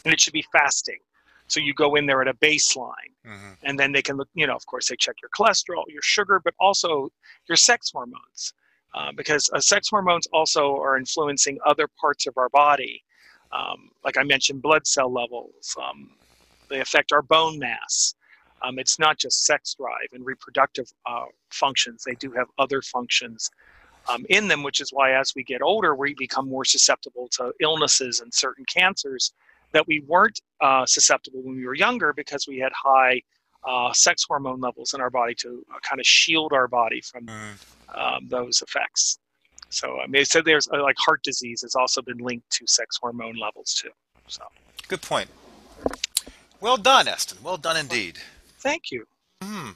And 0.04 0.12
it 0.12 0.20
should 0.20 0.32
be 0.32 0.44
fasting. 0.52 0.98
So 1.46 1.60
you 1.60 1.74
go 1.74 1.94
in 1.94 2.06
there 2.06 2.22
at 2.22 2.28
a 2.28 2.34
baseline, 2.34 3.12
mm-hmm. 3.26 3.52
and 3.62 3.78
then 3.78 3.92
they 3.92 4.02
can 4.02 4.16
look. 4.16 4.28
You 4.34 4.46
know, 4.46 4.54
of 4.54 4.64
course, 4.66 4.88
they 4.88 4.96
check 4.96 5.16
your 5.22 5.30
cholesterol, 5.36 5.84
your 5.88 6.02
sugar, 6.02 6.40
but 6.42 6.54
also 6.58 7.10
your 7.48 7.56
sex 7.56 7.90
hormones, 7.92 8.54
uh, 8.94 9.12
because 9.16 9.50
uh, 9.52 9.60
sex 9.60 9.88
hormones 9.90 10.26
also 10.32 10.76
are 10.76 10.96
influencing 10.96 11.58
other 11.66 11.86
parts 12.00 12.26
of 12.26 12.36
our 12.36 12.48
body. 12.48 13.02
Um, 13.52 13.90
like 14.04 14.16
I 14.16 14.24
mentioned, 14.24 14.62
blood 14.62 14.86
cell 14.86 15.12
levels. 15.12 15.76
Um, 15.80 16.10
they 16.70 16.80
affect 16.80 17.12
our 17.12 17.22
bone 17.22 17.58
mass. 17.58 18.14
Um, 18.62 18.78
it's 18.78 18.98
not 18.98 19.18
just 19.18 19.44
sex 19.44 19.74
drive 19.74 20.08
and 20.12 20.24
reproductive 20.24 20.90
uh, 21.06 21.26
functions. 21.50 22.02
They 22.04 22.14
do 22.14 22.32
have 22.32 22.48
other 22.58 22.80
functions 22.80 23.50
um, 24.08 24.24
in 24.28 24.48
them, 24.48 24.62
which 24.62 24.80
is 24.80 24.90
why 24.90 25.12
as 25.12 25.34
we 25.34 25.44
get 25.44 25.62
older, 25.62 25.94
we 25.94 26.14
become 26.14 26.48
more 26.48 26.64
susceptible 26.64 27.28
to 27.32 27.52
illnesses 27.60 28.20
and 28.20 28.32
certain 28.32 28.64
cancers 28.64 29.32
that 29.74 29.86
we 29.86 30.02
weren't 30.06 30.40
uh, 30.62 30.86
susceptible 30.86 31.42
when 31.42 31.56
we 31.56 31.66
were 31.66 31.74
younger 31.74 32.14
because 32.14 32.46
we 32.48 32.58
had 32.58 32.72
high 32.72 33.20
uh, 33.66 33.92
sex 33.92 34.24
hormone 34.26 34.60
levels 34.60 34.94
in 34.94 35.00
our 35.00 35.10
body 35.10 35.34
to 35.34 35.64
uh, 35.74 35.78
kind 35.82 36.00
of 36.00 36.06
shield 36.06 36.52
our 36.52 36.68
body 36.68 37.02
from 37.02 37.26
mm. 37.26 37.94
um, 37.94 38.26
those 38.28 38.62
effects. 38.62 39.18
So 39.68 39.98
I 39.98 40.06
mean, 40.06 40.12
they 40.12 40.24
said 40.24 40.44
there's 40.44 40.68
uh, 40.68 40.82
like 40.82 40.96
heart 40.98 41.22
disease 41.22 41.62
has 41.62 41.74
also 41.74 42.00
been 42.00 42.18
linked 42.18 42.48
to 42.50 42.66
sex 42.66 42.96
hormone 42.96 43.36
levels 43.36 43.74
too. 43.74 43.90
So 44.28 44.42
good 44.88 45.02
point. 45.02 45.28
Well 46.60 46.76
done, 46.76 47.08
Eston. 47.08 47.38
Well 47.42 47.56
done 47.56 47.76
indeed. 47.76 48.18
Thank 48.60 48.90
you. 48.90 49.06
Hmm. 49.42 49.70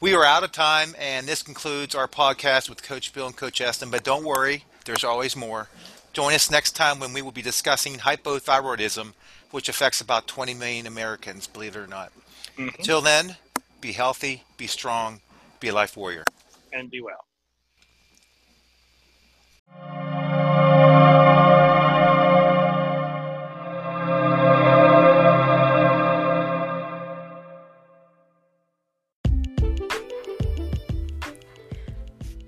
We 0.00 0.14
are 0.14 0.24
out 0.24 0.42
of 0.42 0.50
time, 0.50 0.96
and 0.98 1.28
this 1.28 1.42
concludes 1.44 1.94
our 1.94 2.08
podcast 2.08 2.68
with 2.68 2.82
Coach 2.82 3.12
Bill 3.12 3.26
and 3.26 3.36
Coach 3.36 3.60
Eston. 3.60 3.90
But 3.90 4.02
don't 4.02 4.24
worry, 4.24 4.64
there's 4.84 5.04
always 5.04 5.36
more. 5.36 5.68
Join 6.12 6.34
us 6.34 6.50
next 6.50 6.72
time 6.72 7.00
when 7.00 7.12
we 7.12 7.22
will 7.22 7.32
be 7.32 7.42
discussing 7.42 7.94
hypothyroidism, 7.94 9.12
which 9.50 9.68
affects 9.68 10.00
about 10.00 10.26
20 10.26 10.52
million 10.54 10.86
Americans, 10.86 11.46
believe 11.46 11.74
it 11.74 11.80
or 11.80 11.86
not. 11.86 12.12
Mm-hmm. 12.58 12.68
Until 12.78 13.00
then, 13.00 13.36
be 13.80 13.92
healthy, 13.92 14.44
be 14.58 14.66
strong, 14.66 15.20
be 15.58 15.68
a 15.68 15.74
life 15.74 15.96
warrior. 15.96 16.24
And 16.72 16.90
be 16.90 17.00
well. 17.00 17.24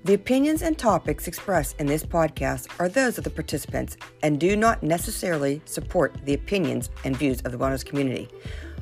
The 0.05 0.13
opinions 0.13 0.61
and 0.61 0.77
topics 0.77 1.27
expressed 1.27 1.79
in 1.79 1.87
this 1.87 2.03
podcast 2.03 2.67
are 2.79 2.87
those 2.87 3.17
of 3.17 3.23
the 3.23 3.31
participants 3.31 3.97
and 4.21 4.39
do 4.39 4.55
not 4.55 4.83
necessarily 4.83 5.63
support 5.65 6.13
the 6.25 6.35
opinions 6.35 6.91
and 7.05 7.17
views 7.17 7.41
of 7.41 7.51
the 7.51 7.57
wellness 7.57 7.83
community. 7.83 8.29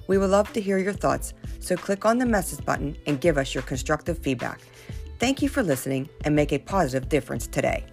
We 0.08 0.18
would 0.18 0.32
love 0.32 0.52
to 0.52 0.60
hear 0.60 0.80
your 0.80 0.92
thoughts, 0.92 1.34
so 1.62 1.78
click 1.78 2.04
on 2.04 2.18
the 2.18 2.26
message 2.26 2.66
button 2.66 2.98
and 3.08 3.22
give 3.22 3.38
us 3.38 3.54
your 3.54 3.64
constructive 3.64 4.18
feedback. 4.18 4.60
Thank 5.18 5.42
you 5.42 5.48
for 5.48 5.64
listening 5.64 6.10
and 6.26 6.36
make 6.36 6.52
a 6.52 6.60
positive 6.60 7.08
difference 7.08 7.48
today. 7.48 7.86